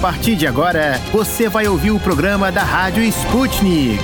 [0.00, 4.02] partir de agora, você vai ouvir o programa da Rádio Sputnik.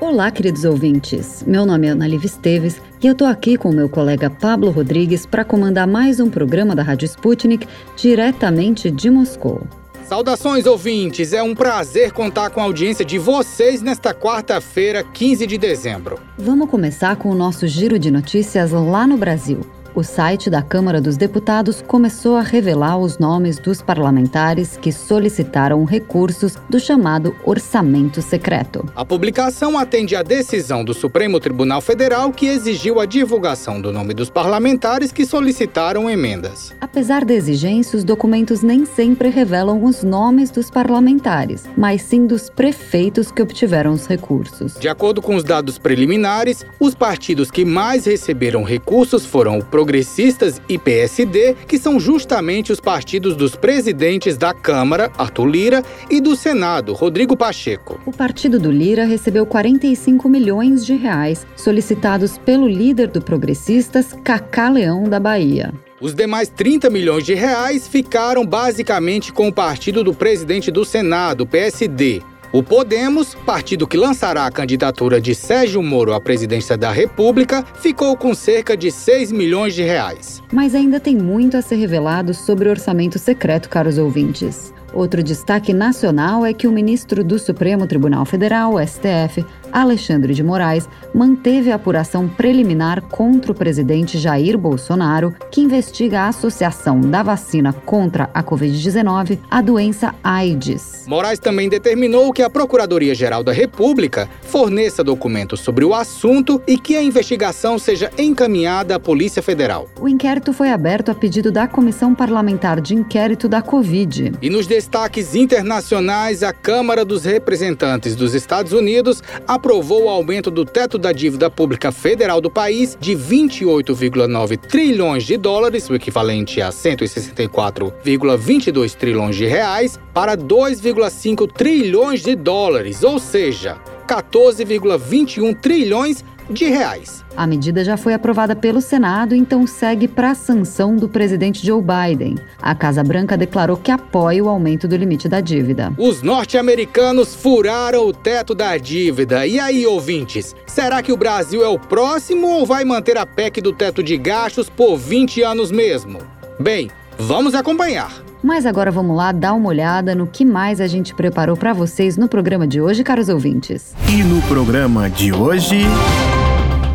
[0.00, 1.44] Olá, queridos ouvintes.
[1.46, 4.70] Meu nome é Ana Liv Esteves e eu tô aqui com o meu colega Pablo
[4.70, 7.68] Rodrigues para comandar mais um programa da Rádio Sputnik
[7.98, 9.66] diretamente de Moscou.
[10.06, 11.34] Saudações, ouvintes!
[11.34, 16.18] É um prazer contar com a audiência de vocês nesta quarta-feira, 15 de dezembro.
[16.38, 19.60] Vamos começar com o nosso giro de notícias lá no Brasil.
[19.96, 25.84] O site da Câmara dos Deputados começou a revelar os nomes dos parlamentares que solicitaram
[25.84, 28.84] recursos do chamado orçamento secreto.
[28.96, 34.14] A publicação atende à decisão do Supremo Tribunal Federal que exigiu a divulgação do nome
[34.14, 36.74] dos parlamentares que solicitaram emendas.
[36.80, 42.50] Apesar da exigência, os documentos nem sempre revelam os nomes dos parlamentares, mas sim dos
[42.50, 44.74] prefeitos que obtiveram os recursos.
[44.74, 50.62] De acordo com os dados preliminares, os partidos que mais receberam recursos foram o Progressistas
[50.66, 56.34] e PSD, que são justamente os partidos dos presidentes da Câmara, Arthur Lira, e do
[56.34, 58.00] Senado, Rodrigo Pacheco.
[58.06, 64.70] O partido do Lira recebeu 45 milhões de reais solicitados pelo líder do Progressistas, Cacá
[64.70, 65.70] Leão da Bahia.
[66.00, 71.46] Os demais 30 milhões de reais ficaram basicamente com o partido do presidente do Senado,
[71.46, 72.22] PSD,
[72.54, 78.16] o Podemos, partido que lançará a candidatura de Sérgio Moro à presidência da República, ficou
[78.16, 80.40] com cerca de 6 milhões de reais.
[80.52, 84.72] Mas ainda tem muito a ser revelado sobre o orçamento secreto, caros ouvintes.
[84.92, 89.44] Outro destaque nacional é que o ministro do Supremo Tribunal Federal, STF,
[89.74, 96.28] Alexandre de Moraes, manteve a apuração preliminar contra o presidente Jair Bolsonaro, que investiga a
[96.28, 101.04] associação da vacina contra a Covid-19 à doença AIDS.
[101.06, 106.96] Moraes também determinou que a Procuradoria-Geral da República forneça documentos sobre o assunto e que
[106.96, 109.88] a investigação seja encaminhada à Polícia Federal.
[110.00, 114.32] O inquérito foi aberto a pedido da Comissão Parlamentar de Inquérito da Covid.
[114.40, 119.22] E nos destaques internacionais, a Câmara dos Representantes dos Estados Unidos
[119.64, 125.38] aprovou o aumento do teto da dívida pública federal do país de 28,9 trilhões de
[125.38, 133.78] dólares, o equivalente a 164,22 trilhões de reais, para 2,5 trilhões de dólares, ou seja,
[134.06, 137.24] 14,21 trilhões de reais.
[137.36, 141.82] A medida já foi aprovada pelo Senado, então segue para a sanção do presidente Joe
[141.82, 142.36] Biden.
[142.60, 145.92] A Casa Branca declarou que apoia o aumento do limite da dívida.
[145.98, 149.46] Os norte-americanos furaram o teto da dívida.
[149.46, 153.60] E aí, ouvintes, será que o Brasil é o próximo ou vai manter a PEC
[153.60, 156.18] do teto de gastos por 20 anos mesmo?
[156.60, 156.88] Bem,
[157.18, 158.12] vamos acompanhar.
[158.42, 162.16] Mas agora vamos lá dar uma olhada no que mais a gente preparou para vocês
[162.16, 163.94] no programa de hoje, caros ouvintes.
[164.08, 165.84] E no programa de hoje.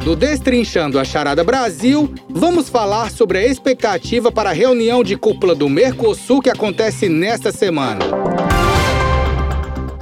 [0.03, 5.53] Do Destrinchando a Charada Brasil, vamos falar sobre a expectativa para a reunião de cúpula
[5.53, 8.06] do Mercosul que acontece nesta semana.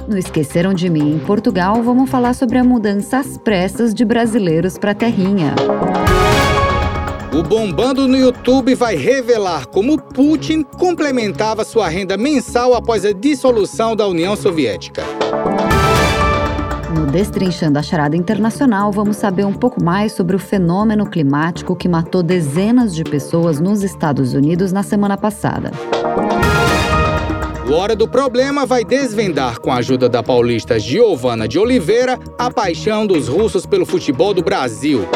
[0.06, 4.78] No Esqueceram de Mim em Portugal, vamos falar sobre a mudança às pressas de brasileiros
[4.78, 5.54] para a terrinha.
[7.38, 13.94] O Bombando no YouTube vai revelar como Putin complementava sua renda mensal após a dissolução
[13.94, 15.04] da União Soviética.
[16.92, 21.88] No Destrinchando a Charada Internacional, vamos saber um pouco mais sobre o fenômeno climático que
[21.88, 25.70] matou dezenas de pessoas nos Estados Unidos na semana passada.
[27.70, 32.50] O Hora do Problema vai desvendar, com a ajuda da paulista Giovana de Oliveira, a
[32.50, 35.06] paixão dos russos pelo futebol do Brasil.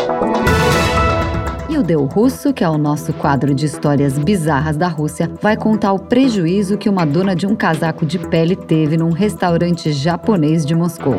[1.72, 5.56] E o Deu Russo, que é o nosso quadro de histórias bizarras da Rússia, vai
[5.56, 10.66] contar o prejuízo que uma dona de um casaco de pele teve num restaurante japonês
[10.66, 11.16] de Moscou.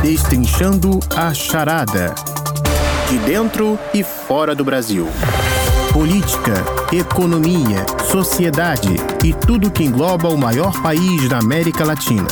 [0.00, 2.14] Destrinchando a charada.
[3.10, 5.06] De dentro e fora do Brasil.
[5.92, 6.54] Política,
[6.90, 12.28] economia, sociedade e tudo que engloba o maior país da América Latina.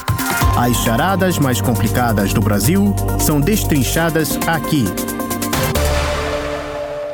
[0.56, 4.86] As charadas mais complicadas do Brasil são destrinchadas aqui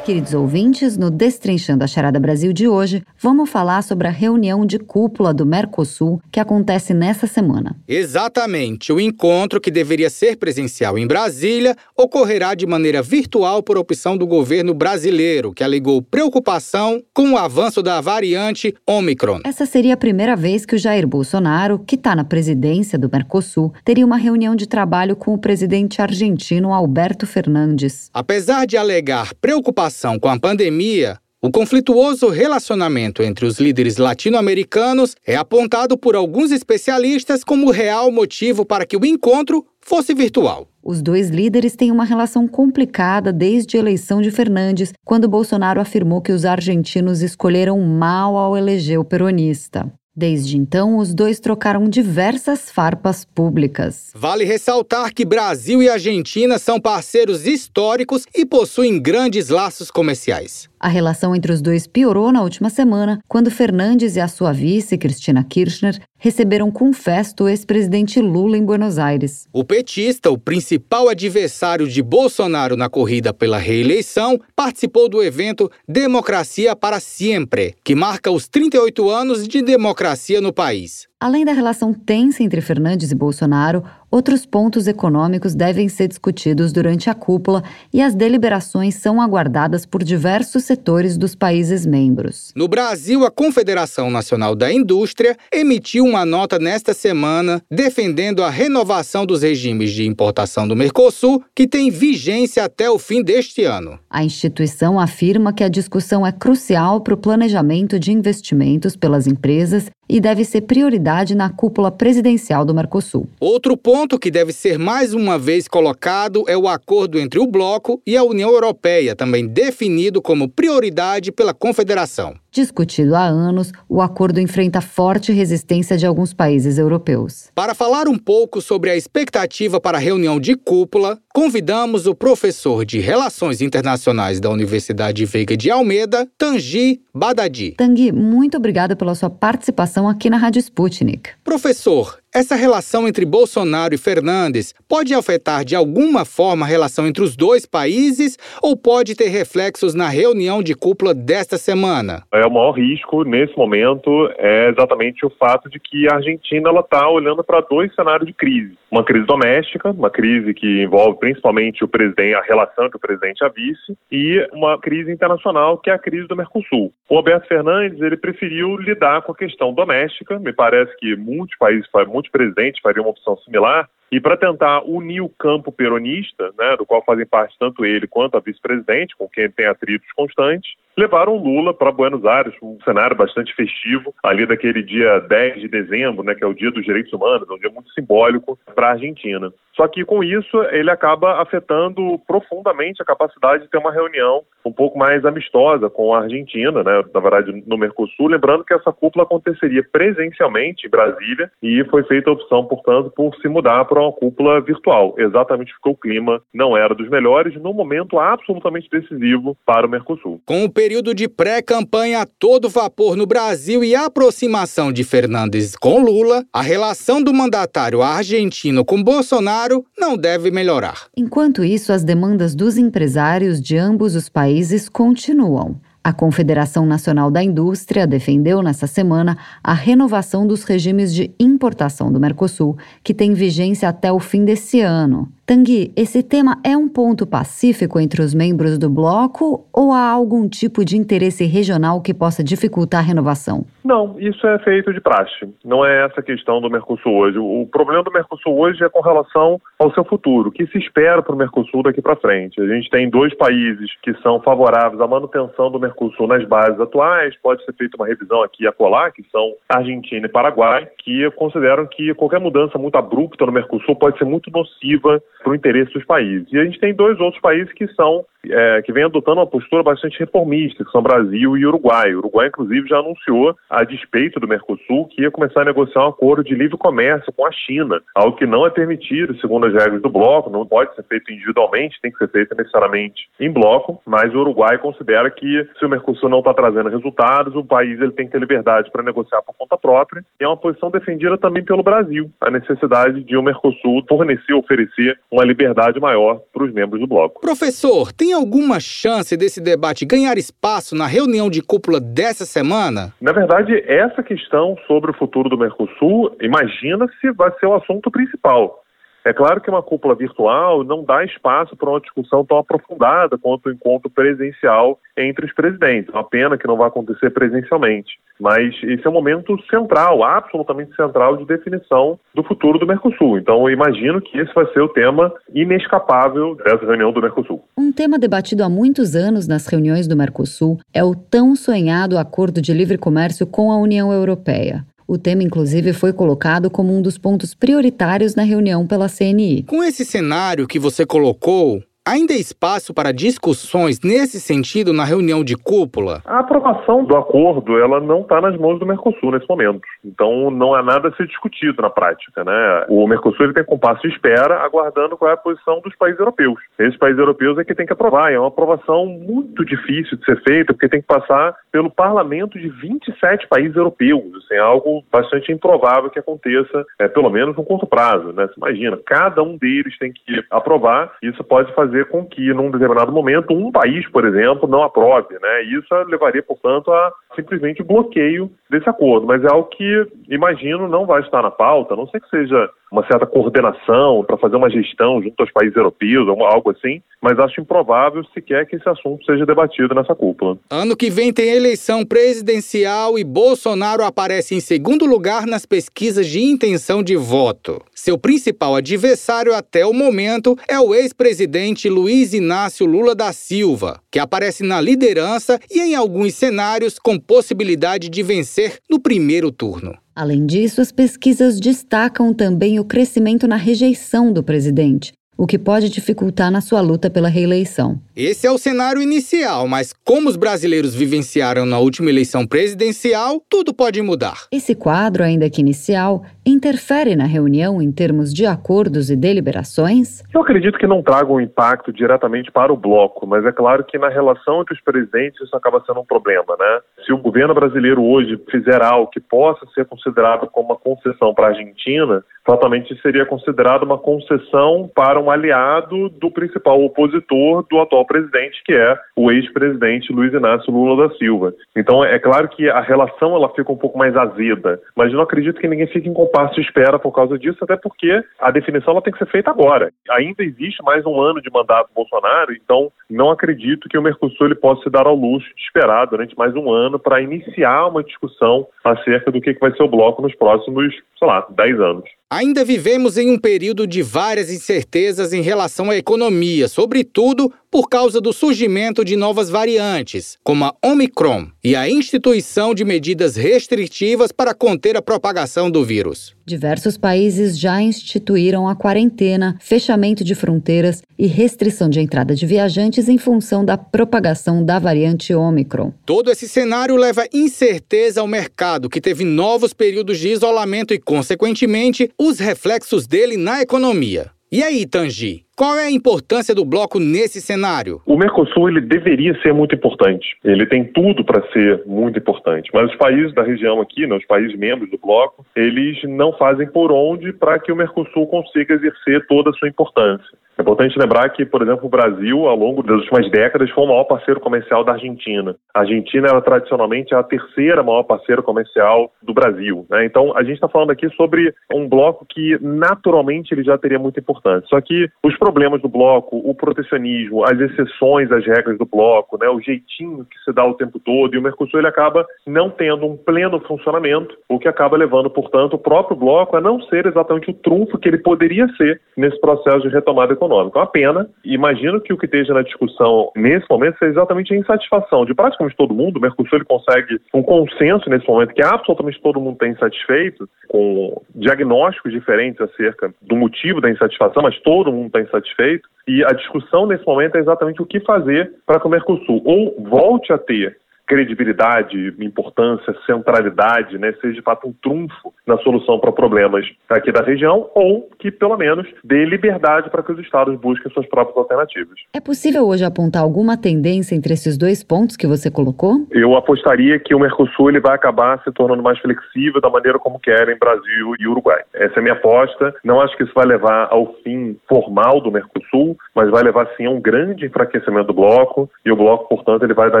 [0.04, 4.76] Queridos ouvintes, no Destrinchando a Charada Brasil de hoje, vamos falar sobre a reunião de
[4.76, 7.76] cúpula do Mercosul que acontece nessa semana.
[7.86, 8.92] Exatamente.
[8.92, 14.26] O encontro, que deveria ser presencial em Brasília, ocorrerá de maneira virtual por opção do
[14.26, 19.38] governo brasileiro, que alegou preocupação com o avanço da variante Omicron.
[19.44, 23.72] Essa seria a primeira vez que o Jair Bolsonaro, que está na presidência do Mercosul,
[23.84, 28.10] teria uma reunião de trabalho com o presidente argentino Alberto Fernandes.
[28.12, 35.34] Apesar de alegar preocupação com a pandemia, O conflituoso relacionamento entre os líderes latino-americanos é
[35.34, 40.68] apontado por alguns especialistas como o real motivo para que o encontro fosse virtual.
[40.84, 46.22] Os dois líderes têm uma relação complicada desde a eleição de Fernandes, quando Bolsonaro afirmou
[46.22, 49.92] que os argentinos escolheram mal ao eleger o peronista.
[50.14, 54.10] Desde então, os dois trocaram diversas farpas públicas.
[54.14, 60.68] Vale ressaltar que Brasil e Argentina são parceiros históricos e possuem grandes laços comerciais.
[60.82, 64.98] A relação entre os dois piorou na última semana, quando Fernandes e a sua vice,
[64.98, 69.46] Cristina Kirchner, receberam com festa o ex-presidente Lula em Buenos Aires.
[69.52, 76.74] O petista, o principal adversário de Bolsonaro na corrida pela reeleição, participou do evento Democracia
[76.74, 81.06] para Sempre, que marca os 38 anos de democracia no país.
[81.22, 87.08] Além da relação tensa entre Fernandes e Bolsonaro, outros pontos econômicos devem ser discutidos durante
[87.08, 87.62] a cúpula
[87.94, 92.52] e as deliberações são aguardadas por diversos setores dos países membros.
[92.56, 99.24] No Brasil, a Confederação Nacional da Indústria emitiu uma nota nesta semana defendendo a renovação
[99.24, 103.96] dos regimes de importação do Mercosul, que tem vigência até o fim deste ano.
[104.10, 109.88] A instituição afirma que a discussão é crucial para o planejamento de investimentos pelas empresas
[110.12, 113.26] e deve ser prioridade na cúpula presidencial do Mercosul.
[113.40, 117.98] Outro ponto que deve ser mais uma vez colocado é o acordo entre o bloco
[118.06, 122.41] e a União Europeia, também definido como prioridade pela Confederação.
[122.52, 127.48] Discutido há anos, o acordo enfrenta forte resistência de alguns países europeus.
[127.54, 132.84] Para falar um pouco sobre a expectativa para a reunião de cúpula, convidamos o professor
[132.84, 137.70] de Relações Internacionais da Universidade Veiga de Almeida, Tangi Badadi.
[137.72, 141.30] Tangi, muito obrigada pela sua participação aqui na Rádio Sputnik.
[141.42, 147.22] Professor, essa relação entre Bolsonaro e Fernandes pode afetar de alguma forma a relação entre
[147.22, 152.22] os dois países ou pode ter reflexos na reunião de cúpula desta semana?
[152.32, 156.80] É o maior risco nesse momento é exatamente o fato de que a Argentina ela
[156.80, 161.84] está olhando para dois cenários de crise: uma crise doméstica, uma crise que envolve principalmente
[161.84, 165.92] o presidente, a relação entre o presidente a vice, e uma crise internacional que é
[165.92, 166.92] a crise do Mercosul.
[167.10, 170.38] O Alberto Fernandes ele preferiu lidar com a questão doméstica.
[170.38, 171.86] Me parece que muitos países,
[172.30, 173.88] presidentes fariam uma opção similar.
[174.10, 178.36] E para tentar unir o campo peronista, né, do qual fazem parte tanto ele quanto
[178.36, 183.54] a vice-presidente, com quem tem atritos constantes, levaram Lula para Buenos Aires, um cenário bastante
[183.54, 187.48] festivo, ali daquele dia 10 de dezembro, né, que é o Dia dos Direitos Humanos,
[187.48, 189.50] um dia muito simbólico para a Argentina.
[189.74, 194.72] Só que com isso ele acaba afetando profundamente a capacidade de ter uma reunião um
[194.72, 199.24] pouco mais amistosa com a Argentina, né, na verdade no Mercosul, lembrando que essa cúpula
[199.24, 204.12] aconteceria presencialmente em Brasília e foi feita a opção, portanto, por se mudar para uma
[204.12, 205.14] cúpula virtual.
[205.18, 210.40] Exatamente porque o clima não era dos melhores no momento absolutamente decisivo para o Mercosul.
[210.46, 215.74] Com o período de pré-campanha a todo vapor no Brasil e a aproximação de Fernandes
[215.76, 219.61] com Lula, a relação do mandatário argentino com Bolsonaro
[219.98, 221.06] não deve melhorar.
[221.16, 225.80] Enquanto isso, as demandas dos empresários de ambos os países continuam.
[226.04, 232.18] A Confederação Nacional da Indústria defendeu nessa semana a renovação dos regimes de importação do
[232.18, 235.32] Mercosul, que tem vigência até o fim desse ano.
[235.44, 240.48] Tanguy, esse tema é um ponto pacífico entre os membros do bloco ou há algum
[240.48, 243.66] tipo de interesse regional que possa dificultar a renovação?
[243.84, 245.52] Não, isso é feito de praxe.
[245.64, 247.38] Não é essa questão do Mercosul hoje.
[247.38, 250.50] O problema do Mercosul hoje é com relação ao seu futuro.
[250.50, 252.60] O que se espera para o Mercosul daqui para frente?
[252.60, 257.34] A gente tem dois países que são favoráveis à manutenção do Mercosul nas bases atuais.
[257.42, 261.84] Pode ser feita uma revisão aqui e acolá, que são Argentina e Paraguai, que consideram
[261.88, 266.04] que qualquer mudança muito abrupta no Mercosul pode ser muito nociva para o interesse dos
[266.04, 266.48] países.
[266.52, 269.82] E a gente tem dois outros países que são é, que vem adotando uma postura
[269.82, 272.14] bastante reformista, que são Brasil e Uruguai.
[272.14, 276.08] O Uruguai, inclusive, já anunciou, a despeito do Mercosul, que ia começar a negociar um
[276.08, 280.02] acordo de livre comércio com a China, algo que não é permitido, segundo as regras
[280.02, 284.34] do bloco, não pode ser feito individualmente, tem que ser feito necessariamente em bloco, mas
[284.34, 288.26] o Uruguai considera que se o Mercosul não está trazendo resultados, o país ele tem
[288.26, 291.82] que ter liberdade para negociar por conta própria, e é uma posição defendida também pelo
[291.82, 297.06] Brasil, a necessidade de o Mercosul fornecer, oferecer uma liberdade maior para os membros do
[297.06, 297.40] bloco.
[297.40, 303.14] Professor, tem alguma chance desse debate ganhar espaço na reunião de cúpula dessa semana?
[303.18, 308.10] Na verdade, essa questão sobre o futuro do Mercosul, imagina se vai ser o assunto
[308.10, 308.81] principal.
[309.24, 313.66] É claro que uma cúpula virtual não dá espaço para uma discussão tão aprofundada quanto
[313.66, 316.12] o encontro presencial entre os presidentes.
[316.12, 318.18] Uma pena que não vai acontecer presencialmente.
[318.40, 323.38] Mas esse é um momento central, absolutamente central, de definição do futuro do Mercosul.
[323.38, 327.62] Então, eu imagino que esse vai ser o tema inescapável dessa reunião do Mercosul.
[327.78, 332.60] Um tema debatido há muitos anos nas reuniões do Mercosul é o tão sonhado acordo
[332.60, 334.84] de livre comércio com a União Europeia.
[335.12, 339.62] O tema, inclusive, foi colocado como um dos pontos prioritários na reunião pela CNI.
[339.64, 345.44] Com esse cenário que você colocou, Ainda há espaço para discussões nesse sentido na reunião
[345.44, 346.20] de cúpula?
[346.26, 349.82] A aprovação do acordo ela não está nas mãos do Mercosul nesse momento.
[350.04, 352.42] Então não há nada a ser discutido na prática.
[352.42, 352.86] Né?
[352.88, 356.58] O Mercosul ele tem compasso de espera, aguardando qual é a posição dos países europeus.
[356.76, 358.32] Esses países europeus é que tem que aprovar.
[358.32, 362.68] É uma aprovação muito difícil de ser feita, porque tem que passar pelo parlamento de
[362.68, 364.44] 27 países europeus.
[364.50, 368.32] É algo bastante improvável que aconteça, é, pelo menos no curto prazo.
[368.32, 368.48] Né?
[368.48, 371.12] Você imagina, cada um deles tem que aprovar.
[371.22, 375.34] Isso pode fazer fazer com que, num determinado momento, um país, por exemplo, não aprove.
[375.34, 375.62] Né?
[375.64, 379.26] Isso levaria, portanto, a simplesmente bloqueio desse acordo.
[379.26, 382.70] Mas é algo que, imagino, não vai estar na pauta, a não sei que seja
[382.92, 387.62] uma certa coordenação para fazer uma gestão junto aos países europeus, algo assim, mas acho
[387.62, 390.58] improvável sequer que esse assunto seja debatido nessa cúpula.
[390.70, 396.42] Ano que vem tem eleição presidencial e Bolsonaro aparece em segundo lugar nas pesquisas de
[396.42, 397.80] intenção de voto.
[397.94, 404.18] Seu principal adversário até o momento é o ex-presidente Luiz Inácio Lula da Silva, que
[404.18, 409.96] aparece na liderança e em alguns cenários com possibilidade de vencer no primeiro turno.
[410.14, 415.88] Além disso, as pesquisas destacam também o crescimento na rejeição do presidente, o que pode
[415.88, 417.98] dificultar na sua luta pela reeleição.
[418.14, 423.72] Esse é o cenário inicial, mas como os brasileiros vivenciaram na última eleição presidencial, tudo
[423.72, 424.46] pode mudar.
[424.52, 430.22] Esse quadro, ainda que inicial, interfere na reunião em termos de acordos e deliberações?
[430.34, 433.98] Eu acredito que não traga um impacto diretamente para o bloco, mas é claro que
[433.98, 436.80] na relação entre os presidentes isso acaba sendo um problema, né?
[437.06, 441.46] Se o governo brasileiro hoje fizer algo que possa ser considerado como uma concessão para
[441.46, 448.04] a Argentina, fatalmente seria considerado uma concessão para um aliado do principal opositor do atual
[448.04, 451.54] presidente, que é o ex-presidente Luiz Inácio Lula da Silva.
[451.76, 455.60] Então, é claro que a relação ela fica um pouco mais azeda, mas não acredito
[455.60, 459.02] que ninguém fique em compasso de espera por causa disso, até porque a definição ela
[459.02, 459.90] tem que ser feita agora.
[460.10, 464.46] Ainda existe mais um ano de mandato do Bolsonaro, então não acredito que o Mercosul
[464.46, 468.02] ele possa se dar ao luxo de esperar durante mais um ano para iniciar uma
[468.02, 472.04] discussão acerca do que vai ser o bloco nos próximos, sei lá, 10 anos.
[472.32, 478.20] Ainda vivemos em um período de várias incertezas em relação à economia, sobretudo por causa
[478.20, 484.52] do surgimento de novas variantes, como a Omicron, e a instituição de medidas restritivas para
[484.52, 486.34] conter a propagação do vírus.
[486.44, 493.08] Diversos países já instituíram a quarentena, fechamento de fronteiras e restrição de entrada de viajantes
[493.08, 495.92] em função da propagação da variante Omicron.
[496.04, 502.10] Todo esse cenário leva incerteza ao mercado, que teve novos períodos de isolamento e, consequentemente,
[502.24, 504.30] os reflexos dele na economia.
[504.50, 508.00] E aí, Tangi, qual é a importância do bloco nesse cenário?
[508.06, 510.36] O Mercosul ele deveria ser muito importante.
[510.44, 512.70] Ele tem tudo para ser muito importante.
[512.72, 516.66] Mas os países da região aqui, né, os países membros do bloco, eles não fazem
[516.66, 520.36] por onde para que o Mercosul consiga exercer toda a sua importância.
[520.58, 523.88] É importante lembrar que, por exemplo, o Brasil, ao longo das últimas décadas, foi o
[523.88, 525.56] maior parceiro comercial da Argentina.
[525.74, 529.86] A Argentina era tradicionalmente a terceira maior parceira comercial do Brasil.
[529.88, 530.04] Né?
[530.04, 534.20] Então, a gente está falando aqui sobre um bloco que, naturalmente, ele já teria muita
[534.20, 534.68] importância.
[534.68, 539.48] Só que os problemas do bloco, o protecionismo, as exceções às regras do bloco, né?
[539.48, 543.06] o jeitinho que se dá o tempo todo, e o Mercosul ele acaba não tendo
[543.06, 547.50] um pleno funcionamento, o que acaba levando, portanto, o próprio bloco a não ser exatamente
[547.50, 550.78] o trunfo que ele poderia ser nesse processo de retomada econômica.
[550.78, 551.30] É uma pena.
[551.44, 555.76] Imagino que o que esteja na discussão nesse momento seja exatamente a insatisfação de praticamente
[555.76, 556.16] todo mundo.
[556.16, 561.22] O Mercosul ele consegue um consenso nesse momento que absolutamente todo mundo está insatisfeito, com
[561.34, 565.88] diagnósticos diferentes acerca do motivo da insatisfação, mas todo mundo está insatisfeito.
[566.06, 569.74] E a discussão nesse momento é exatamente o que fazer para que o Mercosul ou
[569.78, 570.76] volte a ter
[571.12, 577.20] credibilidade, importância, centralidade, né, seja de fato um trunfo na solução para problemas aqui da
[577.20, 581.98] região, ou que pelo menos dê liberdade para que os estados busquem suas próprias alternativas.
[582.14, 586.06] É possível hoje apontar alguma tendência entre esses dois pontos que você colocou?
[586.12, 590.18] Eu apostaria que o Mercosul ele vai acabar se tornando mais flexível da maneira como
[590.18, 591.60] querem Brasil e Uruguai.
[591.74, 592.74] Essa é a minha aposta.
[592.82, 596.86] Não acho que isso vai levar ao fim formal do Mercosul, mas vai levar sim
[596.86, 600.00] a um grande enfraquecimento do bloco e o bloco, portanto, ele vai dar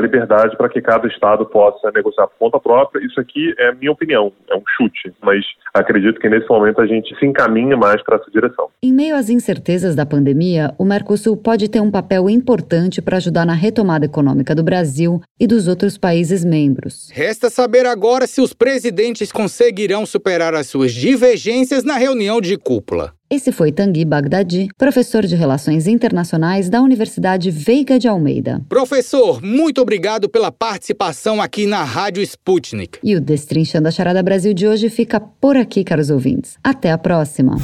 [0.00, 3.04] liberdade para que cada cada estado possa negociar por conta própria.
[3.04, 5.44] Isso aqui é minha opinião, é um chute, mas
[5.74, 8.68] acredito que nesse momento a gente se encaminha mais para essa direção.
[8.82, 13.44] Em meio às incertezas da pandemia, o Mercosul pode ter um papel importante para ajudar
[13.44, 17.10] na retomada econômica do Brasil e dos outros países membros.
[17.12, 23.12] Resta saber agora se os presidentes conseguirão superar as suas divergências na reunião de cúpula.
[23.32, 28.60] Esse foi Tanguy Bagdadi, professor de Relações Internacionais da Universidade Veiga de Almeida.
[28.68, 32.98] Professor, muito obrigado pela participação aqui na Rádio Sputnik.
[33.02, 36.58] E o Destrinchando a Charada Brasil de hoje fica por aqui, caros ouvintes.
[36.62, 37.56] Até a próxima.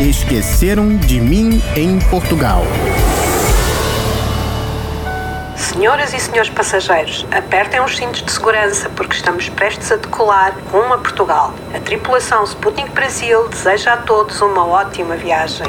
[0.00, 2.62] Esqueceram de mim em Portugal.
[5.84, 10.94] Senhoras e senhores passageiros, apertem os cintos de segurança porque estamos prestes a decolar rumo
[10.94, 11.52] a Portugal.
[11.74, 15.66] A tripulação Sputnik Brasil deseja a todos uma ótima viagem.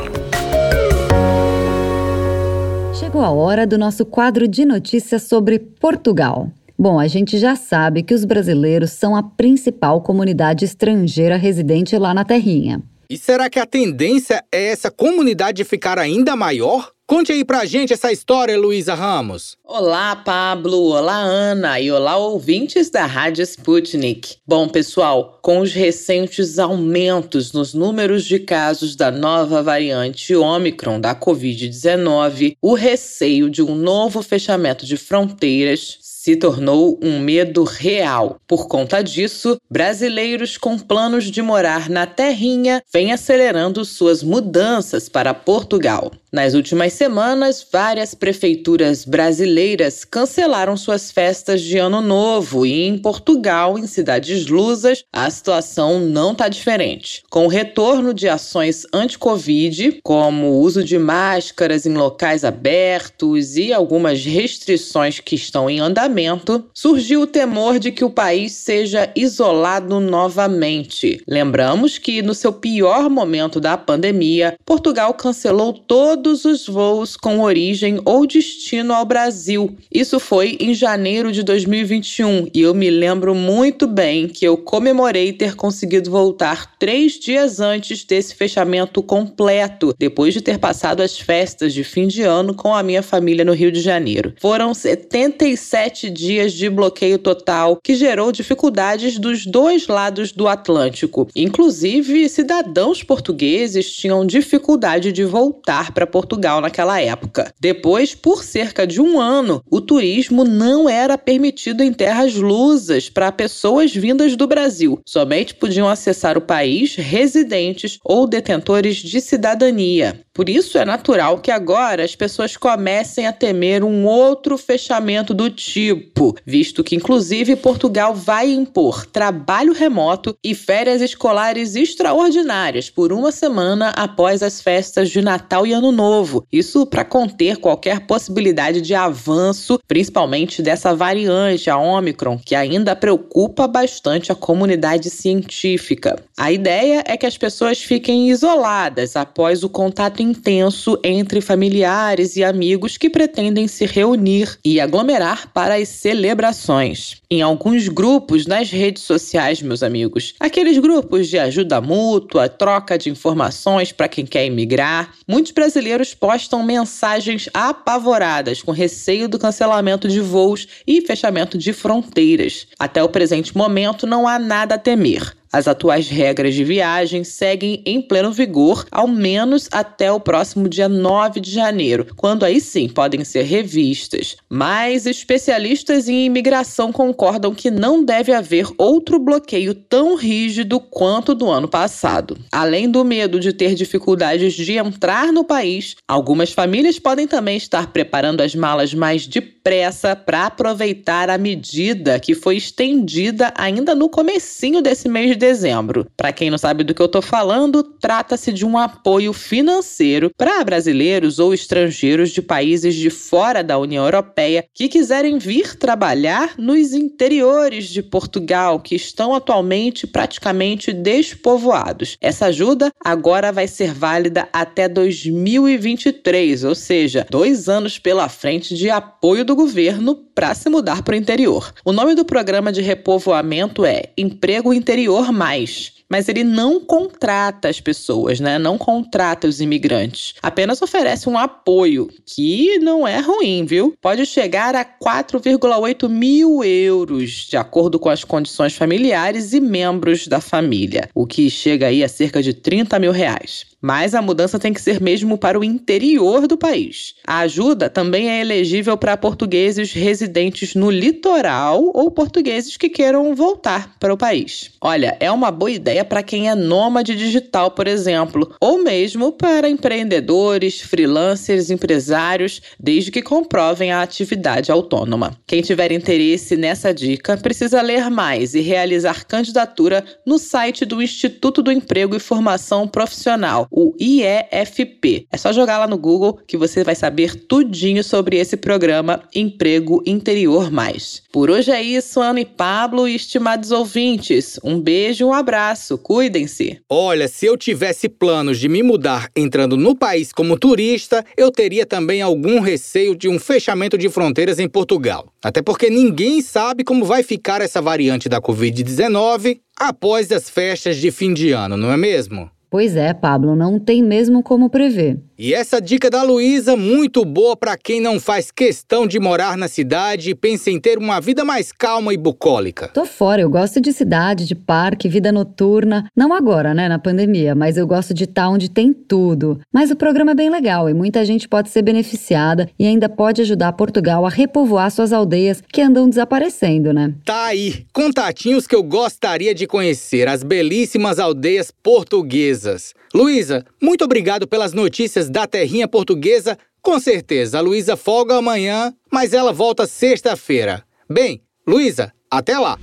[2.98, 6.50] Chegou a hora do nosso quadro de notícias sobre Portugal.
[6.80, 12.14] Bom, a gente já sabe que os brasileiros são a principal comunidade estrangeira residente lá
[12.14, 12.82] na Terrinha.
[13.10, 16.95] E será que a tendência é essa comunidade ficar ainda maior?
[17.08, 19.56] Conte aí pra gente essa história, Luísa Ramos.
[19.64, 20.86] Olá, Pablo.
[20.86, 21.80] Olá, Ana.
[21.80, 24.38] E olá, ouvintes da Rádio Sputnik.
[24.48, 31.14] Bom, pessoal, com os recentes aumentos nos números de casos da nova variante Ômicron da
[31.14, 38.40] Covid-19, o receio de um novo fechamento de fronteiras se tornou um medo real.
[38.48, 45.36] Por conta disso, brasileiros com planos de morar na terrinha vêm acelerando suas mudanças para
[45.36, 46.12] Portugal.
[46.36, 53.80] Nas últimas semanas, várias prefeituras brasileiras cancelaram suas festas de Ano Novo e em Portugal,
[53.80, 57.24] em cidades lusas, a situação não está diferente.
[57.30, 63.72] Com o retorno de ações anti-Covid, como o uso de máscaras em locais abertos e
[63.72, 70.01] algumas restrições que estão em andamento, surgiu o temor de que o país seja isolado
[70.01, 71.22] novamente.
[71.25, 77.39] Lembramos que, no seu pior momento da pandemia, Portugal cancelou todo todos os voos com
[77.41, 79.77] origem ou destino ao Brasil.
[79.94, 85.32] Isso foi em janeiro de 2021 e eu me lembro muito bem que eu comemorei
[85.32, 91.72] ter conseguido voltar três dias antes desse fechamento completo, depois de ter passado as festas
[91.75, 94.34] de fim de ano com a minha família no Rio de Janeiro.
[94.41, 101.27] Foram 77 dias de bloqueio total que gerou dificuldades dos dois lados do Atlântico.
[101.36, 107.54] Inclusive, cidadãos portugueses tinham dificuldade de voltar para Portugal naquela época.
[107.60, 113.34] Depois, por cerca de um ano, o turismo não era permitido em terras lusas para
[113.34, 114.98] pessoas vindas do Brasil.
[115.06, 120.22] Somente podiam acessar o país residentes ou detentores de cidadania.
[120.36, 125.50] Por isso, é natural que agora as pessoas comecem a temer um outro fechamento do
[125.50, 133.32] tipo, visto que, inclusive, Portugal vai impor trabalho remoto e férias escolares extraordinárias por uma
[133.32, 136.46] semana após as festas de Natal e Ano Novo.
[136.51, 143.68] Isso para conter qualquer possibilidade de avanço, principalmente dessa variante, a Omicron, que ainda preocupa
[143.68, 146.22] bastante a comunidade científica.
[146.38, 152.44] A ideia é que as pessoas fiquem isoladas após o contato intenso entre familiares e
[152.44, 157.22] amigos que pretendem se reunir e aglomerar para as celebrações.
[157.31, 163.10] Em alguns grupos nas redes sociais, meus amigos, aqueles grupos de ajuda mútua, troca de
[163.10, 170.08] informações para quem quer emigrar, muitos brasileiros brasileiros postam mensagens apavoradas com receio do cancelamento
[170.08, 172.68] de voos e fechamento de fronteiras.
[172.80, 175.36] Até o presente momento, não há nada a temer.
[175.55, 180.89] As atuais regras de viagem seguem em pleno vigor, ao menos até o próximo dia
[180.89, 184.35] 9 de janeiro, quando aí sim podem ser revistas.
[184.50, 191.50] Mas especialistas em imigração concordam que não deve haver outro bloqueio tão rígido quanto do
[191.50, 192.37] ano passado.
[192.51, 197.94] Além do medo de ter dificuldades de entrar no país, algumas famílias podem também estar
[197.94, 204.81] preparando as malas mais depressa para aproveitar a medida que foi estendida ainda no comecinho
[204.81, 206.08] desse mês de dezembro.
[206.18, 210.64] Para quem não sabe do que eu estou falando, trata-se de um apoio financeiro para
[210.64, 216.94] brasileiros ou estrangeiros de países de fora da União Europeia que quiserem vir trabalhar nos
[216.94, 222.18] interiores de Portugal, que estão atualmente praticamente despovoados.
[222.20, 228.90] Essa ajuda agora vai ser válida até 2023, ou seja, dois anos pela frente de
[228.90, 231.74] apoio do governo para se mudar para o interior.
[231.86, 235.94] O nome do programa de repovoamento é Emprego Interior mais.
[236.09, 238.59] mas ele não contrata as pessoas, né?
[238.59, 240.35] Não contrata os imigrantes.
[240.42, 243.96] Apenas oferece um apoio, que não é ruim, viu?
[244.00, 250.40] Pode chegar a 4,8 mil euros, de acordo com as condições familiares e membros da
[250.40, 253.66] família, o que chega aí a cerca de 30 mil reais.
[253.86, 257.14] Mas a mudança tem que ser mesmo para o interior do país.
[257.24, 263.96] A ajuda também é elegível para portugueses residentes no litoral ou portugueses que queiram voltar
[264.00, 264.72] para o país.
[264.82, 269.70] Olha, é uma boa ideia para quem é nômade digital, por exemplo, ou mesmo para
[269.70, 275.38] empreendedores, freelancers, empresários, desde que comprovem a atividade autônoma.
[275.46, 281.62] Quem tiver interesse nessa dica precisa ler mais e realizar candidatura no site do Instituto
[281.62, 285.27] do Emprego e Formação Profissional o IEFP.
[285.29, 290.01] É só jogar lá no Google que você vai saber tudinho sobre esse programa Emprego
[290.05, 291.22] Interior Mais.
[291.29, 294.57] Por hoje é isso, Ana e Pablo e estimados ouvintes.
[294.64, 296.79] Um beijo, um abraço, cuidem-se.
[296.90, 301.85] Olha, se eu tivesse planos de me mudar entrando no país como turista, eu teria
[301.85, 305.27] também algum receio de um fechamento de fronteiras em Portugal.
[305.44, 311.11] Até porque ninguém sabe como vai ficar essa variante da Covid-19 após as festas de
[311.11, 312.50] fim de ano, não é mesmo?
[312.75, 315.18] Pois é, Pablo, não tem mesmo como prever.
[315.38, 319.68] E essa dica da Luísa, muito boa para quem não faz questão de morar na
[319.68, 322.88] cidade e pensa em ter uma vida mais calma e bucólica.
[322.88, 326.10] Tô fora, eu gosto de cidade, de parque, vida noturna.
[326.16, 329.60] Não agora, né, na pandemia, mas eu gosto de estar onde tem tudo.
[329.74, 333.42] Mas o programa é bem legal e muita gente pode ser beneficiada e ainda pode
[333.42, 337.14] ajudar Portugal a repovoar suas aldeias que andam desaparecendo, né?
[337.26, 342.94] Tá aí, contatinhos que eu gostaria de conhecer, as belíssimas aldeias portuguesas.
[343.16, 346.58] Luísa, muito obrigado pelas notícias da terrinha portuguesa.
[346.82, 350.84] Com certeza, a Luísa folga amanhã, mas ela volta sexta-feira.
[351.10, 352.78] Bem, Luísa, até lá.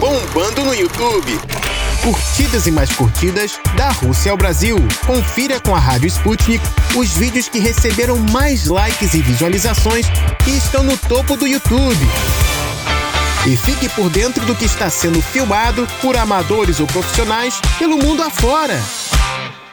[0.00, 1.32] Bombando no YouTube.
[2.02, 4.78] Curtidas e mais curtidas da Rússia ao Brasil.
[5.06, 6.64] Confira com a Rádio Sputnik
[6.96, 10.06] os vídeos que receberam mais likes e visualizações
[10.48, 12.06] e estão no topo do YouTube
[13.46, 18.22] e fique por dentro do que está sendo filmado por amadores ou profissionais pelo mundo
[18.22, 18.74] afora.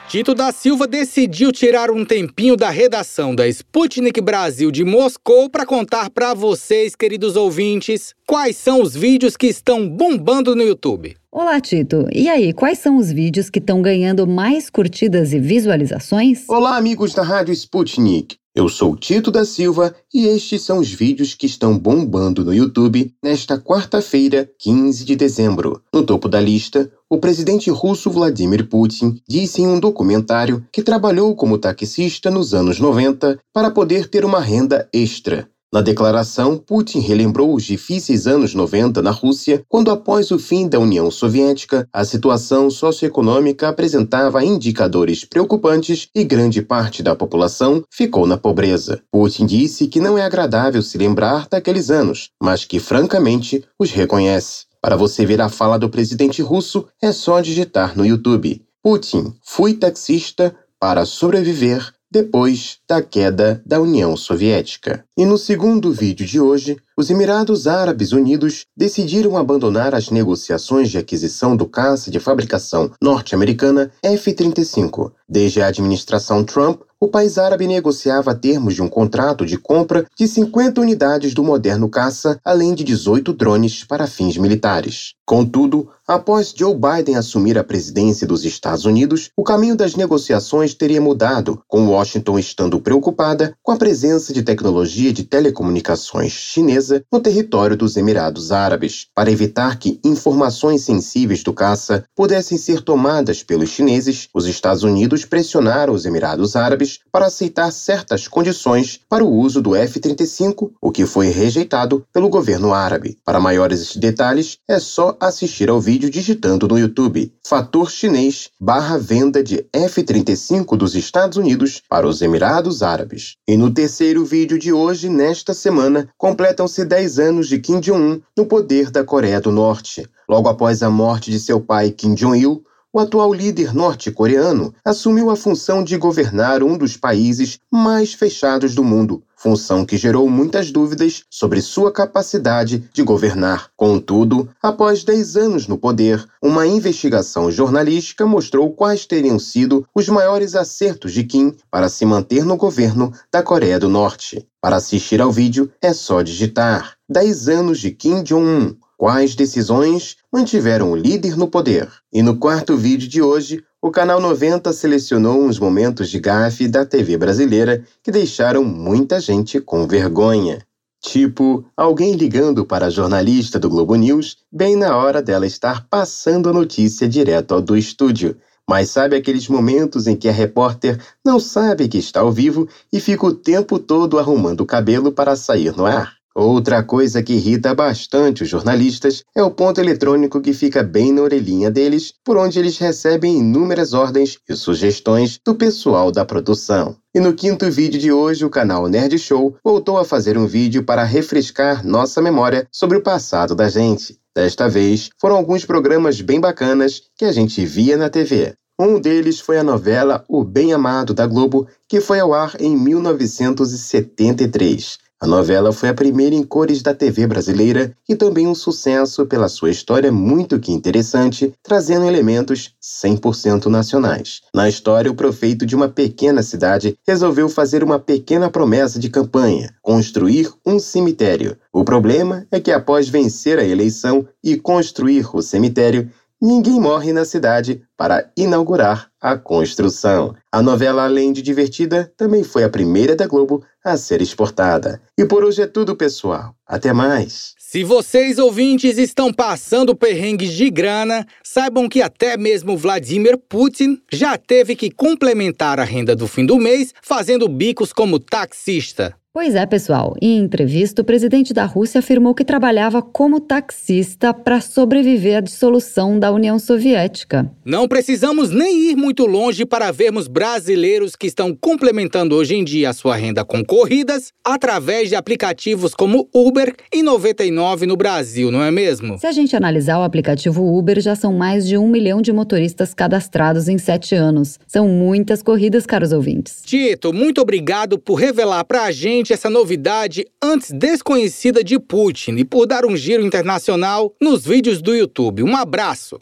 [0.10, 5.66] Tito da Silva decidiu tirar um tempinho da redação da Sputnik Brasil de Moscou para
[5.66, 11.21] contar para vocês, queridos ouvintes, quais são os vídeos que estão bombando no YouTube.
[11.34, 12.08] Olá, Tito.
[12.14, 16.44] E aí, quais são os vídeos que estão ganhando mais curtidas e visualizações?
[16.50, 18.36] Olá, amigos da Rádio Sputnik.
[18.54, 23.14] Eu sou Tito da Silva e estes são os vídeos que estão bombando no YouTube
[23.24, 25.82] nesta quarta-feira, 15 de dezembro.
[25.94, 31.34] No topo da lista, o presidente russo Vladimir Putin disse em um documentário que trabalhou
[31.34, 35.48] como taxista nos anos 90 para poder ter uma renda extra.
[35.74, 40.78] Na declaração, Putin relembrou os difíceis anos 90 na Rússia, quando, após o fim da
[40.78, 48.38] União Soviética, a situação socioeconômica apresentava indicadores preocupantes e grande parte da população ficou na
[48.38, 49.02] pobreza.
[49.10, 54.66] Putin disse que não é agradável se lembrar daqueles anos, mas que, francamente, os reconhece.
[54.82, 58.62] Para você ver a fala do presidente russo, é só digitar no YouTube.
[58.84, 65.06] Putin, fui taxista para sobreviver depois da queda da União Soviética.
[65.18, 70.98] E no segundo vídeo de hoje, os Emirados Árabes Unidos decidiram abandonar as negociações de
[70.98, 75.12] aquisição do caça de fabricação norte-americana F-35.
[75.28, 80.28] Desde a administração Trump, o país árabe negociava termos de um contrato de compra de
[80.28, 85.16] 50 unidades do moderno caça, além de 18 drones para fins militares.
[85.26, 91.00] Contudo, após Joe Biden assumir a presidência dos Estados Unidos, o caminho das negociações teria
[91.00, 97.78] mudado, com Washington estando preocupada com a presença de tecnologia de telecomunicações chinesa no território
[97.78, 104.28] dos Emirados Árabes, para evitar que informações sensíveis do caça pudessem ser tomadas pelos chineses.
[104.34, 109.78] Os Estados Unidos pressionaram os Emirados Árabes para aceitar certas condições para o uso do
[109.78, 113.18] F-35, o que foi rejeitado pelo governo árabe.
[113.24, 119.44] Para maiores detalhes, é só assistir ao vídeo digitando no YouTube Fator chinês barra venda
[119.44, 123.36] de F-35 dos Estados Unidos para os Emirados Árabes.
[123.48, 128.46] E no terceiro vídeo de hoje, nesta semana, completam-se 10 anos de Kim Jong-un no
[128.46, 130.08] poder da Coreia do Norte.
[130.28, 135.36] Logo após a morte de seu pai Kim Jong-il, o atual líder norte-coreano assumiu a
[135.36, 141.24] função de governar um dos países mais fechados do mundo, função que gerou muitas dúvidas
[141.30, 143.70] sobre sua capacidade de governar.
[143.78, 150.54] Contudo, após 10 anos no poder, uma investigação jornalística mostrou quais teriam sido os maiores
[150.54, 154.46] acertos de Kim para se manter no governo da Coreia do Norte.
[154.60, 160.92] Para assistir ao vídeo, é só digitar 10 anos de Kim Jong-un quais decisões mantiveram
[160.92, 161.92] o líder no poder.
[162.14, 166.86] E no quarto vídeo de hoje, o canal 90 selecionou uns momentos de gafe da
[166.86, 170.60] TV brasileira que deixaram muita gente com vergonha.
[171.02, 176.48] Tipo, alguém ligando para a jornalista do Globo News bem na hora dela estar passando
[176.48, 178.38] a notícia direto do estúdio.
[178.70, 183.00] Mas sabe aqueles momentos em que a repórter não sabe que está ao vivo e
[183.00, 186.21] fica o tempo todo arrumando o cabelo para sair no ar?
[186.34, 191.24] Outra coisa que irrita bastante os jornalistas é o ponto eletrônico que fica bem na
[191.24, 196.96] orelhinha deles, por onde eles recebem inúmeras ordens e sugestões do pessoal da produção.
[197.14, 200.86] E no quinto vídeo de hoje, o canal Nerd Show voltou a fazer um vídeo
[200.86, 204.18] para refrescar nossa memória sobre o passado da gente.
[204.34, 208.54] Desta vez, foram alguns programas bem bacanas que a gente via na TV.
[208.80, 212.78] Um deles foi a novela O Bem Amado da Globo, que foi ao ar em
[212.78, 215.11] 1973.
[215.24, 219.48] A novela foi a primeira em cores da TV brasileira e também um sucesso pela
[219.48, 224.42] sua história muito que interessante, trazendo elementos 100% nacionais.
[224.52, 229.72] Na história, o prefeito de uma pequena cidade resolveu fazer uma pequena promessa de campanha:
[229.84, 231.56] construir um cemitério.
[231.72, 236.10] O problema é que após vencer a eleição e construir o cemitério,
[236.42, 240.36] ninguém morre na cidade para inaugurar a construção.
[240.52, 245.02] A novela, além de divertida, também foi a primeira da Globo a ser exportada.
[245.18, 246.56] E por hoje é tudo, pessoal.
[246.66, 247.54] Até mais.
[247.60, 254.38] Se vocês ouvintes estão passando perrengues de grana, saibam que até mesmo Vladimir Putin já
[254.38, 259.16] teve que complementar a renda do fim do mês fazendo bicos como taxista.
[259.34, 260.14] Pois é, pessoal.
[260.22, 266.20] Em entrevista, o presidente da Rússia afirmou que trabalhava como taxista para sobreviver à dissolução
[266.20, 267.50] da União Soviética.
[267.64, 272.90] Não precisamos nem ir muito longe para vermos brasileiros que estão complementando hoje em dia
[272.90, 278.62] a sua renda com corridas através de aplicativos como Uber e 99 no Brasil, não
[278.62, 279.18] é mesmo?
[279.18, 282.94] Se a gente analisar o aplicativo Uber, já são mais de um milhão de motoristas
[282.94, 284.60] cadastrados em sete anos.
[284.68, 286.62] São muitas corridas, caros ouvintes.
[286.66, 292.46] Tito, muito obrigado por revelar para a gente essa novidade antes desconhecida de Putin e
[292.46, 295.44] por dar um giro internacional nos vídeos do YouTube.
[295.44, 296.18] Um abraço!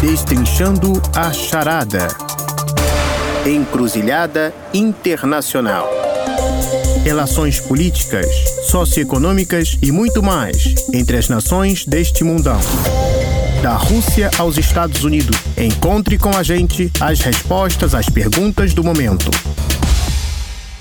[0.00, 2.08] Destrinchando a charada.
[3.44, 5.90] Encruzilhada Internacional.
[7.02, 8.26] Relações políticas,
[8.70, 12.60] socioeconômicas e muito mais entre as nações deste mundão
[13.62, 15.36] da Rússia aos Estados Unidos.
[15.56, 19.30] Encontre com a gente as respostas às perguntas do momento.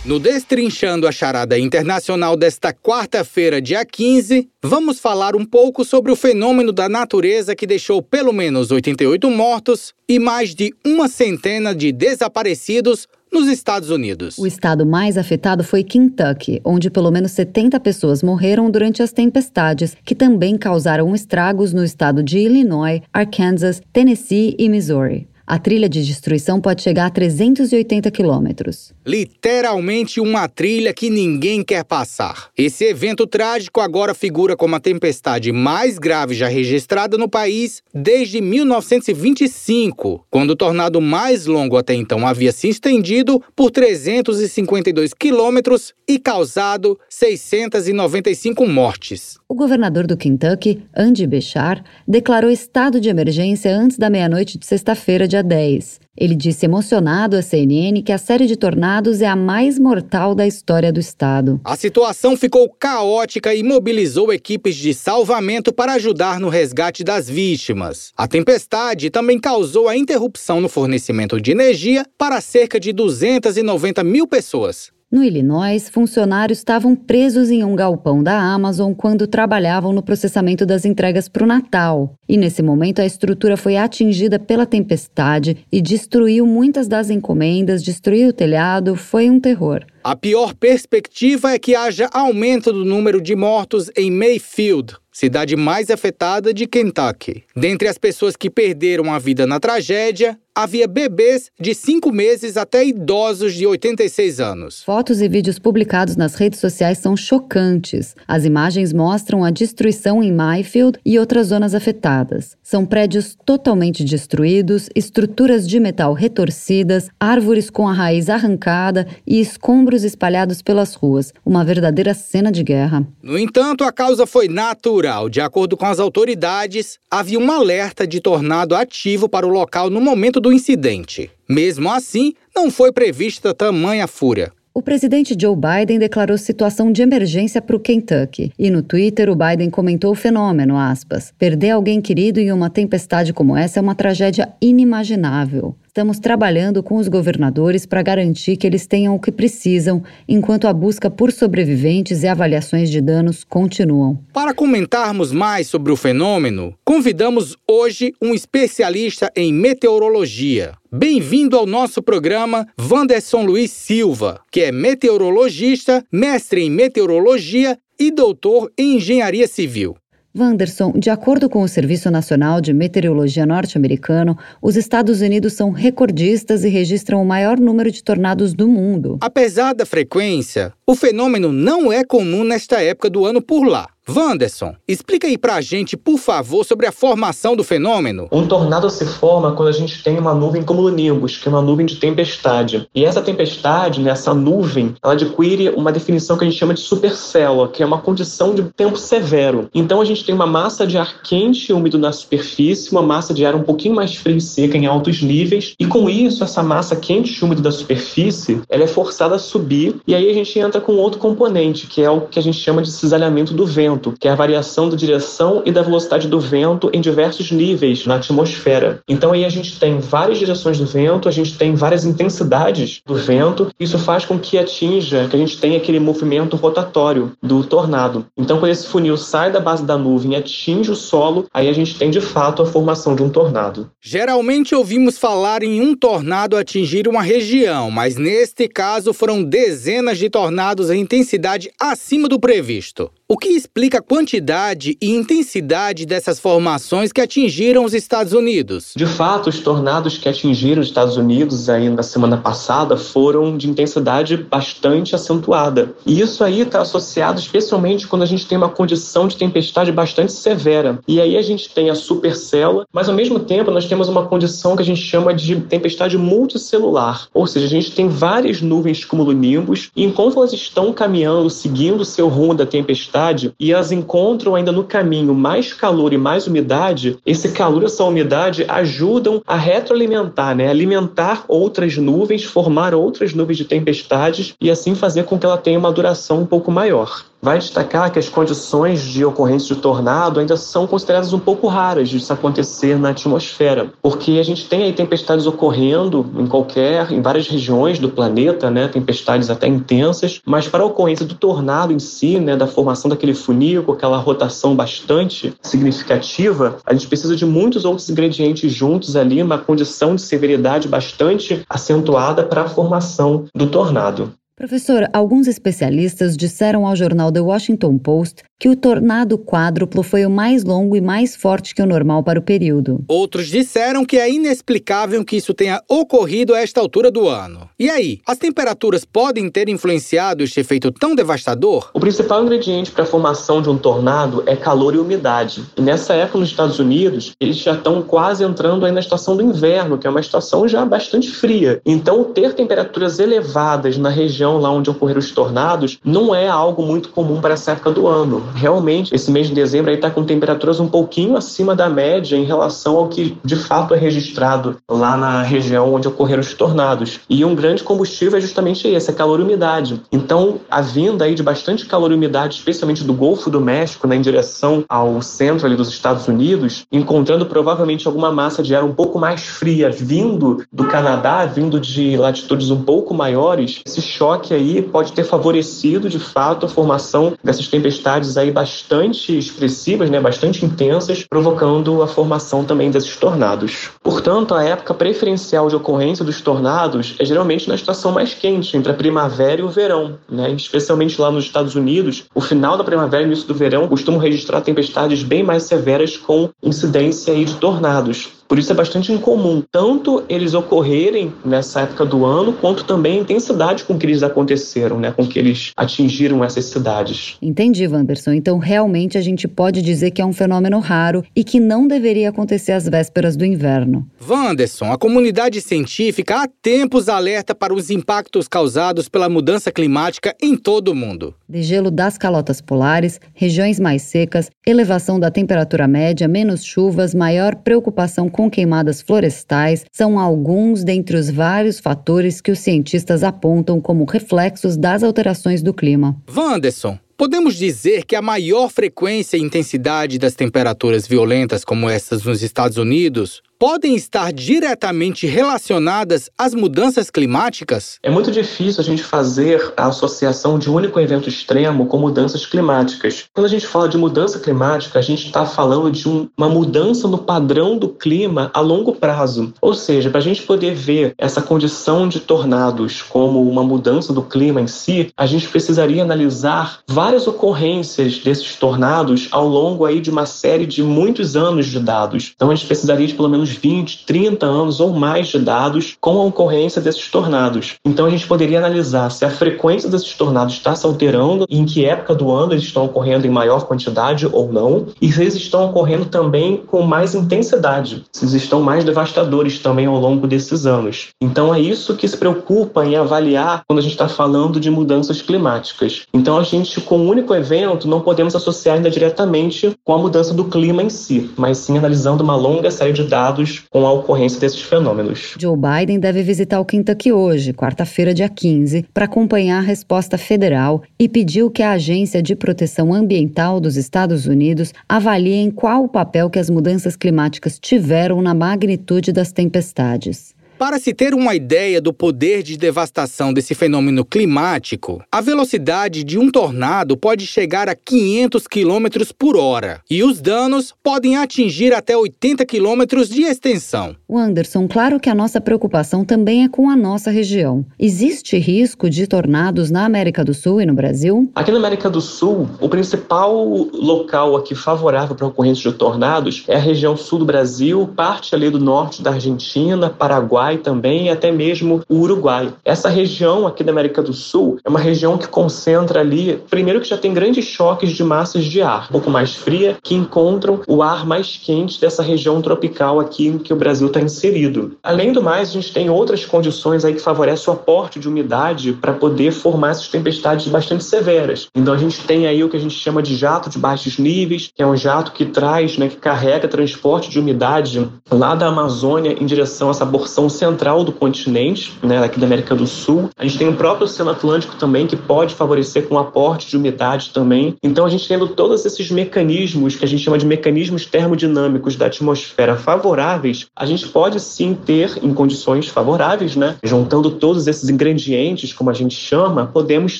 [0.05, 6.15] No Destrinchando a Charada Internacional desta quarta-feira, dia 15, vamos falar um pouco sobre o
[6.15, 11.91] fenômeno da natureza que deixou pelo menos 88 mortos e mais de uma centena de
[11.91, 14.37] desaparecidos nos Estados Unidos.
[14.37, 19.95] O estado mais afetado foi Kentucky, onde pelo menos 70 pessoas morreram durante as tempestades,
[20.03, 25.27] que também causaram estragos no estado de Illinois, Arkansas, Tennessee e Missouri.
[25.49, 28.91] A trilha de destruição pode chegar a 380 quilômetros.
[29.05, 32.49] Literalmente uma trilha que ninguém quer passar.
[32.57, 38.41] Esse evento trágico agora figura como a tempestade mais grave já registrada no país desde
[38.41, 46.19] 1925, quando o tornado mais longo até então havia se estendido por 352 quilômetros e
[46.19, 49.37] causado 695 mortes.
[49.49, 55.25] O governador do Kentucky, Andy Bechar, declarou estado de emergência antes da meia-noite de sexta-feira,
[55.25, 56.01] dia 10.
[56.17, 60.45] Ele disse emocionado à CNN que a série de tornados é a mais mortal da
[60.45, 61.61] história do estado.
[61.63, 68.11] A situação ficou caótica e mobilizou equipes de salvamento para ajudar no resgate das vítimas.
[68.17, 74.27] A tempestade também causou a interrupção no fornecimento de energia para cerca de 290 mil
[74.27, 74.96] pessoas.
[75.09, 80.83] No Illinois, funcionários estavam presos em um galpão da Amazon quando trabalhavam no processamento das
[80.83, 82.13] entregas para o Natal.
[82.27, 88.29] E nesse momento, a estrutura foi atingida pela tempestade e destruiu muitas das encomendas, destruiu
[88.29, 89.85] o telhado, foi um terror.
[90.03, 95.89] A pior perspectiva é que haja aumento do número de mortos em Mayfield, cidade mais
[95.89, 97.43] afetada de Kentucky.
[97.55, 102.83] Dentre as pessoas que perderam a vida na tragédia, havia bebês de 5 meses até
[102.83, 104.83] idosos de 86 anos.
[104.83, 108.15] Fotos e vídeos publicados nas redes sociais são chocantes.
[108.27, 112.57] As imagens mostram a destruição em Mayfield e outras zonas afetadas.
[112.63, 120.03] São prédios totalmente destruídos, estruturas de metal retorcidas, árvores com a raiz arrancada e escombros
[120.03, 121.33] espalhados pelas ruas.
[121.45, 123.05] Uma verdadeira cena de guerra.
[123.21, 125.06] No entanto, a causa foi natural.
[125.29, 130.01] De acordo com as autoridades, havia um alerta de tornado ativo para o local no
[130.01, 131.31] momento do incidente.
[131.47, 134.51] Mesmo assim, não foi prevista tamanha fúria.
[134.77, 138.51] O presidente Joe Biden declarou situação de emergência para o Kentucky.
[138.59, 143.33] E no Twitter, o Biden comentou o fenômeno, aspas, perder alguém querido em uma tempestade
[143.33, 145.75] como essa é uma tragédia inimaginável.
[145.87, 150.73] Estamos trabalhando com os governadores para garantir que eles tenham o que precisam, enquanto a
[150.73, 154.19] busca por sobreviventes e avaliações de danos continuam.
[154.31, 160.73] Para comentarmos mais sobre o fenômeno, convidamos hoje um especialista em meteorologia.
[160.97, 168.71] Bem-vindo ao nosso programa, Vanderson Luiz Silva, que é meteorologista, mestre em meteorologia e doutor
[168.75, 169.95] em engenharia civil.
[170.35, 176.63] Wanderson, de acordo com o Serviço Nacional de Meteorologia norte-americano, os Estados Unidos são recordistas
[176.63, 179.19] e registram o maior número de tornados do mundo.
[179.21, 183.87] Apesar da frequência, o fenômeno não é comum nesta época do ano por lá.
[184.09, 188.27] Wanderson, explica aí pra gente, por favor, sobre a formação do fenômeno.
[188.31, 191.85] Um tornado se forma quando a gente tem uma nuvem cumulonimbus, que é uma nuvem
[191.85, 192.87] de tempestade.
[192.95, 196.79] E essa tempestade, né, essa nuvem, ela adquire uma definição que a gente chama de
[196.79, 199.69] supercélula, que é uma condição de tempo severo.
[199.73, 203.33] Então a gente tem uma massa de ar quente e úmido na superfície, uma massa
[203.33, 206.63] de ar um pouquinho mais fria e seca em altos níveis, e com isso essa
[206.63, 210.57] massa quente e úmida da superfície, ela é forçada a subir, e aí a gente
[210.57, 213.96] entra com outro componente, que é o que a gente chama de cisalhamento do vento
[213.97, 218.05] vento, que é a variação da direção e da velocidade do vento em diversos níveis
[218.05, 219.01] na atmosfera.
[219.07, 223.15] Então aí a gente tem várias direções do vento, a gente tem várias intensidades do
[223.15, 228.25] vento, isso faz com que atinja, que a gente tenha aquele movimento rotatório do tornado.
[228.37, 231.73] Então quando esse funil sai da base da nuvem e atinge o solo, aí a
[231.73, 233.89] gente tem de fato a formação de um tornado.
[234.01, 240.29] Geralmente ouvimos falar em um tornado atingir uma região, mas neste caso foram dezenas de
[240.29, 243.09] tornados em intensidade acima do previsto.
[243.29, 248.93] O que explica a quantidade e intensidade dessas formações que atingiram os Estados Unidos?
[248.95, 253.69] De fato, os tornados que atingiram os Estados Unidos ainda na semana passada foram de
[253.69, 255.93] intensidade bastante acentuada.
[256.05, 260.31] E isso aí está associado especialmente quando a gente tem uma condição de tempestade bastante
[260.31, 260.97] severa.
[261.05, 264.73] E aí a gente tem a supercélula, mas ao mesmo tempo nós temos uma condição
[264.73, 267.27] que a gente chama de tempestade multicelular.
[267.33, 272.05] Ou seja, a gente tem várias nuvens cumulonimbus e enquanto elas estão caminhando, seguindo o
[272.05, 276.45] seu rumo da tempestade, umidade e elas encontram ainda no caminho mais calor e mais
[276.45, 280.69] umidade, esse calor e essa umidade ajudam a retroalimentar, né?
[280.69, 285.79] alimentar outras nuvens, formar outras nuvens de tempestades e assim fazer com que ela tenha
[285.79, 290.57] uma duração um pouco maior vai destacar que as condições de ocorrência de tornado ainda
[290.57, 294.93] são consideradas um pouco raras de isso acontecer na atmosfera, porque a gente tem aí
[294.93, 300.83] tempestades ocorrendo em qualquer, em várias regiões do planeta, né, tempestades até intensas, mas para
[300.83, 305.53] a ocorrência do tornado em si, né, da formação daquele funil com aquela rotação bastante
[305.61, 311.63] significativa, a gente precisa de muitos outros ingredientes juntos ali, uma condição de severidade bastante
[311.69, 314.33] acentuada para a formação do tornado.
[314.57, 320.29] Professor, alguns especialistas disseram ao jornal The Washington Post que o tornado quádruplo foi o
[320.29, 323.03] mais longo e mais forte que o normal para o período.
[323.07, 327.69] Outros disseram que é inexplicável que isso tenha ocorrido a esta altura do ano.
[327.79, 331.89] E aí, as temperaturas podem ter influenciado este efeito tão devastador?
[331.93, 335.63] O principal ingrediente para a formação de um tornado é calor e umidade.
[335.75, 339.43] E nessa época nos Estados Unidos, eles já estão quase entrando aí na estação do
[339.43, 341.81] inverno, que é uma estação já bastante fria.
[341.85, 346.83] Então, ter temperaturas elevadas na região região lá onde ocorreram os tornados não é algo
[346.83, 348.43] muito comum para essa época do ano.
[348.55, 352.97] Realmente, esse mês de dezembro está com temperaturas um pouquinho acima da média em relação
[352.97, 357.19] ao que de fato é registrado lá na região onde ocorreram os tornados.
[357.29, 360.01] E um grande combustível é justamente esse, a calor e umidade.
[360.11, 364.15] Então, a vinda aí de bastante calor e umidade, especialmente do Golfo do México, né,
[364.15, 368.93] em direção ao centro ali dos Estados Unidos, encontrando provavelmente alguma massa de ar um
[368.93, 374.53] pouco mais fria vindo do Canadá, vindo de latitudes um pouco maiores, esse choque que
[374.53, 380.65] aí pode ter favorecido de fato a formação dessas tempestades aí bastante expressivas, né, bastante
[380.65, 383.89] intensas, provocando a formação também desses tornados.
[384.01, 388.91] Portanto, a época preferencial de ocorrência dos tornados é geralmente na estação mais quente, entre
[388.91, 390.51] a primavera e o verão, né?
[390.51, 394.61] Especialmente lá nos Estados Unidos, o final da primavera e início do verão costumam registrar
[394.61, 398.36] tempestades bem mais severas com incidência aí de tornados.
[398.47, 403.21] Por isso é bastante incomum tanto eles ocorrerem nessa época do ano, quanto também a
[403.21, 407.37] intensidade com que eles aconteceram, né, com que eles atingiram essas cidades.
[407.41, 408.31] Entendi, Wanderson.
[408.31, 412.29] Então, realmente a gente pode dizer que é um fenômeno raro e que não deveria
[412.29, 414.07] acontecer às vésperas do inverno.
[414.27, 420.55] Wanderson, a comunidade científica há tempos alerta para os impactos causados pela mudança climática em
[420.55, 421.33] todo o mundo.
[421.47, 428.29] Degelo das calotas polares, regiões mais secas, elevação da temperatura média, menos chuvas, maior preocupação
[428.37, 434.77] com queimadas florestais são alguns dentre os vários fatores que os cientistas apontam como reflexos
[434.77, 436.15] das alterações do clima.
[436.33, 442.43] Wanderson, Podemos dizer que a maior frequência e intensidade das temperaturas violentas como essas nos
[442.43, 447.97] Estados Unidos podem estar diretamente relacionadas às mudanças climáticas?
[448.03, 452.45] É muito difícil a gente fazer a associação de um único evento extremo com mudanças
[452.45, 453.25] climáticas.
[453.33, 457.07] Quando a gente fala de mudança climática, a gente está falando de um, uma mudança
[457.07, 459.53] no padrão do clima a longo prazo.
[459.59, 464.21] Ou seja, para a gente poder ver essa condição de tornados como uma mudança do
[464.21, 470.09] clima em si, a gente precisaria analisar várias ocorrências desses tornados ao longo aí de
[470.09, 472.33] uma série de muitos anos de dados.
[472.35, 476.19] Então a gente precisaria de pelo menos 20, 30 anos ou mais de dados com
[476.19, 477.75] a ocorrência desses tornados.
[477.85, 481.85] Então a gente poderia analisar se a frequência desses tornados está se alterando, em que
[481.85, 485.65] época do ano eles estão ocorrendo em maior quantidade ou não, e se eles estão
[485.69, 491.09] ocorrendo também com mais intensidade, se eles estão mais devastadores também ao longo desses anos.
[491.21, 495.21] Então é isso que se preocupa em avaliar quando a gente está falando de mudanças
[495.21, 496.03] climáticas.
[496.13, 500.33] Então a gente, com um único evento, não podemos associar ainda diretamente com a mudança
[500.33, 503.36] do clima em si, mas sim analisando uma longa série de dados
[503.69, 505.35] com a ocorrência desses fenômenos.
[505.39, 510.81] Joe Biden deve visitar o Kentucky hoje, quarta-feira, dia 15, para acompanhar a resposta federal
[510.99, 516.29] e pediu que a Agência de Proteção Ambiental dos Estados Unidos avalie qual o papel
[516.29, 520.35] que as mudanças climáticas tiveram na magnitude das tempestades.
[520.57, 526.17] Para se ter uma ideia do poder de devastação desse fenômeno climático, a velocidade de
[526.17, 528.87] um tornado pode chegar a 500 km
[529.19, 533.95] por hora e os danos podem atingir até 80 km de extensão.
[534.09, 537.63] Anderson, claro que a nossa preocupação também é com a nossa região.
[537.77, 541.29] Existe risco de tornados na América do Sul e no Brasil?
[541.35, 546.45] Aqui na América do Sul, o principal local aqui favorável para a ocorrência de tornados
[546.47, 551.07] é a região sul do Brasil, parte ali do norte da Argentina, Paraguai Paraguai também
[551.07, 552.53] e até mesmo o Uruguai.
[552.63, 556.87] Essa região aqui da América do Sul é uma região que concentra ali, primeiro que
[556.87, 560.81] já tem grandes choques de massas de ar, um pouco mais fria, que encontram o
[560.81, 564.77] ar mais quente dessa região tropical aqui em que o Brasil está inserido.
[564.81, 568.73] Além do mais, a gente tem outras condições aí que favorecem o aporte de umidade
[568.73, 571.47] para poder formar essas tempestades bastante severas.
[571.55, 574.49] Então a gente tem aí o que a gente chama de jato de baixos níveis,
[574.53, 579.15] que é um jato que traz, né, que carrega transporte de umidade lá da Amazônia
[579.19, 583.09] em direção a essa porção central do continente, né, aqui da América do Sul.
[583.17, 586.57] A gente tem o próprio Oceano Atlântico também, que pode favorecer com o aporte de
[586.57, 587.55] umidade também.
[587.63, 591.87] Então, a gente tendo todos esses mecanismos, que a gente chama de mecanismos termodinâmicos da
[591.87, 598.53] atmosfera favoráveis, a gente pode sim ter, em condições favoráveis, né, juntando todos esses ingredientes,
[598.53, 599.99] como a gente chama, podemos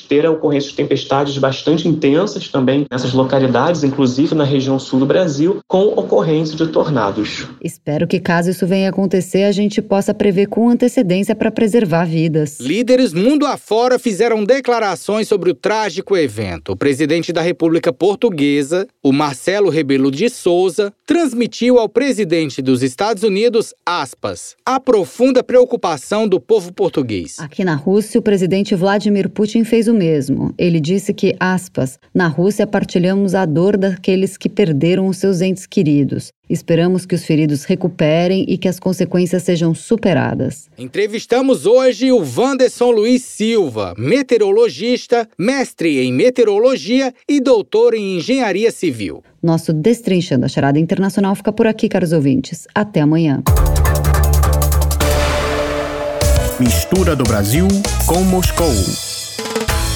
[0.00, 5.06] ter a ocorrência de tempestades bastante intensas também nessas localidades, inclusive na região sul do
[5.06, 7.46] Brasil, com ocorrência de tornados.
[7.62, 12.60] Espero que, caso isso venha acontecer, a gente possa prever com antecedência para preservar vidas.
[12.60, 16.72] Líderes mundo afora fizeram declarações sobre o trágico evento.
[16.72, 23.22] O presidente da República Portuguesa, o Marcelo Rebelo de Souza, transmitiu ao presidente dos Estados
[23.22, 27.36] Unidos, aspas, a profunda preocupação do povo português.
[27.38, 30.52] Aqui na Rússia, o presidente Vladimir Putin fez o mesmo.
[30.58, 35.64] Ele disse que, aspas, na Rússia partilhamos a dor daqueles que perderam os seus entes
[35.64, 36.28] queridos.
[36.48, 40.68] Esperamos que os feridos recuperem e que as consequências sejam superadas.
[40.78, 49.22] Entrevistamos hoje o Wanderson Luiz Silva, meteorologista, mestre em meteorologia e doutor em engenharia civil.
[49.42, 52.66] Nosso Destrinchando a Charada Internacional fica por aqui, caros ouvintes.
[52.74, 53.42] Até amanhã.
[56.58, 57.68] Mistura do Brasil
[58.06, 58.72] com Moscou.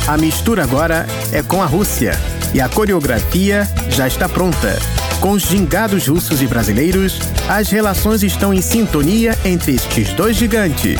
[0.06, 2.12] A mistura agora é com a Rússia
[2.54, 5.01] e a coreografia já está pronta.
[5.22, 7.16] Com os gingados russos e brasileiros,
[7.48, 10.98] as relações estão em sintonia entre estes dois gigantes.